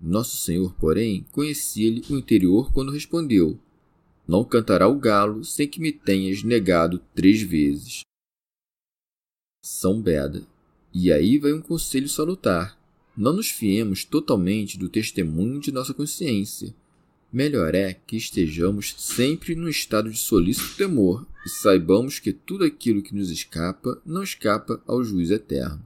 Nosso 0.00 0.36
Senhor, 0.36 0.72
porém, 0.74 1.26
conhecia-lhe 1.32 2.04
o 2.08 2.16
interior 2.16 2.72
quando 2.72 2.92
respondeu: 2.92 3.58
Não 4.26 4.44
cantará 4.44 4.88
o 4.88 4.98
galo 4.98 5.44
sem 5.44 5.68
que 5.68 5.80
me 5.80 5.92
tenhas 5.92 6.42
negado 6.42 6.98
três 7.14 7.40
vezes. 7.42 8.00
São 9.64 10.00
Beda. 10.00 10.42
E 10.92 11.12
aí 11.12 11.38
vai 11.38 11.52
um 11.52 11.60
conselho 11.60 12.08
salutar. 12.08 12.78
Não 13.16 13.32
nos 13.32 13.50
fiemos 13.50 14.04
totalmente 14.04 14.78
do 14.78 14.88
testemunho 14.88 15.60
de 15.60 15.70
nossa 15.70 15.94
consciência. 15.94 16.74
Melhor 17.32 17.74
é 17.74 17.92
que 17.92 18.16
estejamos 18.16 18.94
sempre 18.98 19.54
no 19.54 19.68
estado 19.68 20.10
de 20.10 20.18
solícito 20.18 20.76
temor 20.76 21.26
e 21.44 21.48
saibamos 21.48 22.18
que 22.18 22.32
tudo 22.32 22.64
aquilo 22.64 23.02
que 23.02 23.14
nos 23.14 23.30
escapa 23.30 24.00
não 24.04 24.22
escapa 24.22 24.82
ao 24.86 25.02
juiz 25.02 25.30
eterno. 25.30 25.84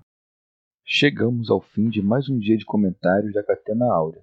Chegamos 0.85 1.51
ao 1.51 1.61
fim 1.61 1.89
de 1.89 2.03
mais 2.03 2.29
um 2.29 2.39
dia 2.39 2.57
de 2.57 2.65
comentários 2.65 3.33
da 3.33 3.43
Catena 3.43 3.87
Áurea. 3.87 4.23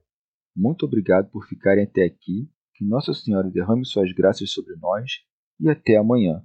Muito 0.56 0.86
obrigado 0.86 1.30
por 1.30 1.48
ficarem 1.48 1.84
até 1.84 2.06
aqui, 2.06 2.50
que 2.78 2.86
Nossa 2.86 3.12
Senhora 3.12 3.50
derrame 3.50 3.84
suas 3.84 4.14
graças 4.14 4.52
sobre 4.52 4.76
nós 4.76 5.12
e 5.60 5.68
até 5.68 5.98
amanhã. 5.98 6.44